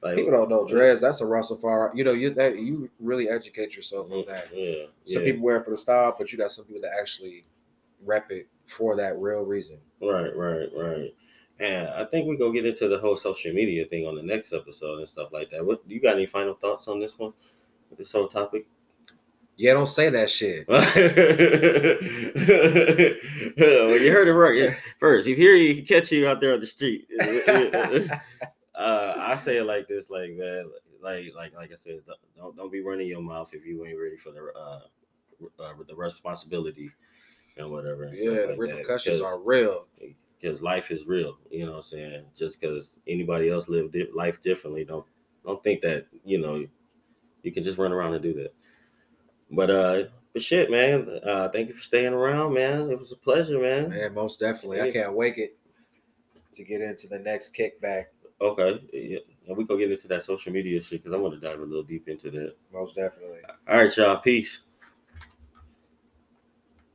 like 0.02 0.16
people 0.16 0.32
don't 0.32 0.48
know 0.48 0.66
dreads. 0.66 1.02
That's 1.02 1.20
a 1.20 1.24
Rastafari. 1.24 1.94
You 1.94 2.04
know, 2.04 2.12
you 2.12 2.32
that 2.34 2.58
you 2.58 2.90
really 3.00 3.28
educate 3.28 3.76
yourself 3.76 4.10
on 4.10 4.24
that. 4.28 4.48
Yeah. 4.52 4.86
Some 5.04 5.22
yeah. 5.22 5.32
people 5.32 5.44
wear 5.44 5.58
it 5.58 5.64
for 5.64 5.70
the 5.70 5.76
style, 5.76 6.14
but 6.18 6.32
you 6.32 6.38
got 6.38 6.52
some 6.52 6.64
people 6.64 6.82
that 6.82 6.92
actually 6.98 7.44
rep 8.04 8.30
it 8.30 8.48
for 8.66 8.96
that 8.96 9.18
real 9.18 9.44
reason. 9.44 9.78
Right, 10.00 10.34
right, 10.34 10.68
right. 10.76 11.14
And 11.62 11.88
I 11.90 12.04
think 12.04 12.26
we 12.26 12.36
go 12.36 12.50
get 12.50 12.66
into 12.66 12.88
the 12.88 12.98
whole 12.98 13.16
social 13.16 13.52
media 13.52 13.84
thing 13.86 14.04
on 14.04 14.16
the 14.16 14.22
next 14.22 14.52
episode 14.52 14.98
and 14.98 15.08
stuff 15.08 15.28
like 15.32 15.48
that. 15.52 15.64
What 15.64 15.80
you 15.86 16.00
got 16.00 16.16
any 16.16 16.26
final 16.26 16.54
thoughts 16.54 16.88
on 16.88 16.98
this 16.98 17.16
one? 17.16 17.32
This 17.96 18.10
whole 18.10 18.26
topic? 18.26 18.66
Yeah, 19.56 19.74
don't 19.74 19.86
say 19.86 20.10
that 20.10 20.28
shit. 20.28 20.66
well, 20.68 20.82
you 24.00 24.10
heard 24.10 24.26
it 24.26 24.32
right. 24.32 24.76
First, 24.98 25.28
if 25.28 25.36
here 25.36 25.54
you 25.54 25.84
catch 25.84 26.10
you 26.10 26.26
out 26.26 26.40
there 26.40 26.54
on 26.54 26.58
the 26.60 26.66
street, 26.66 27.06
uh, 28.74 29.14
I 29.16 29.36
say 29.36 29.58
it 29.58 29.64
like 29.64 29.86
this, 29.86 30.10
like 30.10 30.32
man, 30.32 30.68
like 31.00 31.26
like 31.36 31.54
like 31.54 31.70
I 31.70 31.76
said, 31.76 32.00
don't 32.36 32.56
don't 32.56 32.72
be 32.72 32.80
running 32.80 33.06
your 33.06 33.22
mouth 33.22 33.50
if 33.52 33.64
you 33.64 33.86
ain't 33.86 34.00
ready 34.00 34.16
for 34.16 34.32
the 34.32 34.40
uh, 34.58 34.80
uh 35.62 35.74
the 35.86 35.94
responsibility 35.94 36.90
and 37.56 37.70
whatever. 37.70 38.04
and 38.04 38.18
Yeah, 38.18 38.24
the 38.24 38.30
like 38.30 38.48
that. 38.48 38.58
repercussions 38.58 39.20
are 39.20 39.38
real. 39.38 39.86
Because 40.42 40.60
life 40.60 40.90
is 40.90 41.06
real. 41.06 41.38
You 41.50 41.66
know 41.66 41.72
what 41.72 41.78
I'm 41.78 41.84
saying? 41.84 42.24
Just 42.34 42.60
because 42.60 42.96
anybody 43.06 43.48
else 43.48 43.68
live 43.68 43.92
di- 43.92 44.08
life 44.14 44.42
differently, 44.42 44.84
don't 44.84 45.06
don't 45.44 45.62
think 45.62 45.82
that 45.82 46.06
you 46.24 46.38
know 46.38 46.64
you 47.42 47.52
can 47.52 47.64
just 47.64 47.78
run 47.78 47.92
around 47.92 48.14
and 48.14 48.22
do 48.22 48.34
that. 48.34 48.54
But 49.50 49.70
uh, 49.70 50.02
but 50.32 50.42
shit, 50.42 50.70
man. 50.70 51.20
Uh, 51.24 51.48
thank 51.48 51.68
you 51.68 51.74
for 51.74 51.82
staying 51.82 52.12
around, 52.12 52.54
man. 52.54 52.90
It 52.90 52.98
was 52.98 53.12
a 53.12 53.16
pleasure, 53.16 53.60
man. 53.60 53.90
Man, 53.90 54.14
most 54.14 54.40
definitely. 54.40 54.80
I 54.80 54.90
can't 54.90 55.14
wait 55.14 55.38
it 55.38 55.56
to 56.54 56.64
get 56.64 56.80
into 56.80 57.06
the 57.06 57.18
next 57.18 57.56
kickback. 57.56 58.06
Okay, 58.40 58.82
yeah. 58.92 59.18
And 59.46 59.56
we 59.56 59.64
go 59.64 59.76
get 59.76 59.90
into 59.90 60.08
that 60.08 60.24
social 60.24 60.52
media 60.52 60.80
shit 60.82 61.02
because 61.02 61.16
I 61.16 61.20
want 61.20 61.34
to 61.34 61.40
dive 61.40 61.60
a 61.60 61.64
little 61.64 61.82
deep 61.82 62.08
into 62.08 62.30
that. 62.30 62.56
Most 62.72 62.96
definitely. 62.96 63.40
All 63.68 63.76
right, 63.76 63.96
y'all. 63.96 64.16
Peace. 64.18 64.60